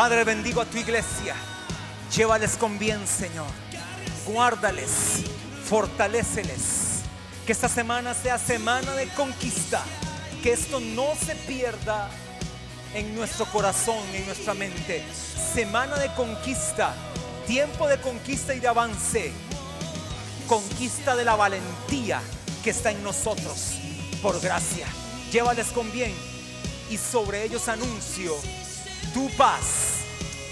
Padre, 0.00 0.24
bendigo 0.24 0.62
a 0.62 0.64
tu 0.64 0.78
iglesia. 0.78 1.34
Llévales 2.16 2.56
con 2.56 2.78
bien, 2.78 3.06
Señor. 3.06 3.50
Guárdales, 4.24 5.24
fortaléceles. 5.68 7.02
Que 7.44 7.52
esta 7.52 7.68
semana 7.68 8.14
sea 8.14 8.38
semana 8.38 8.92
de 8.92 9.08
conquista. 9.08 9.84
Que 10.42 10.54
esto 10.54 10.80
no 10.80 11.08
se 11.22 11.34
pierda 11.34 12.08
en 12.94 13.14
nuestro 13.14 13.44
corazón, 13.44 14.02
en 14.14 14.24
nuestra 14.24 14.54
mente. 14.54 15.04
Semana 15.52 15.98
de 15.98 16.10
conquista. 16.14 16.94
Tiempo 17.46 17.86
de 17.86 18.00
conquista 18.00 18.54
y 18.54 18.60
de 18.60 18.68
avance. 18.68 19.32
Conquista 20.48 21.14
de 21.14 21.26
la 21.26 21.36
valentía 21.36 22.22
que 22.64 22.70
está 22.70 22.90
en 22.90 23.02
nosotros. 23.02 23.74
Por 24.22 24.40
gracia. 24.40 24.86
Llévales 25.30 25.66
con 25.66 25.92
bien. 25.92 26.14
Y 26.88 26.96
sobre 26.96 27.44
ellos 27.44 27.68
anuncio 27.68 28.34
tu 29.12 29.28
paz 29.36 29.89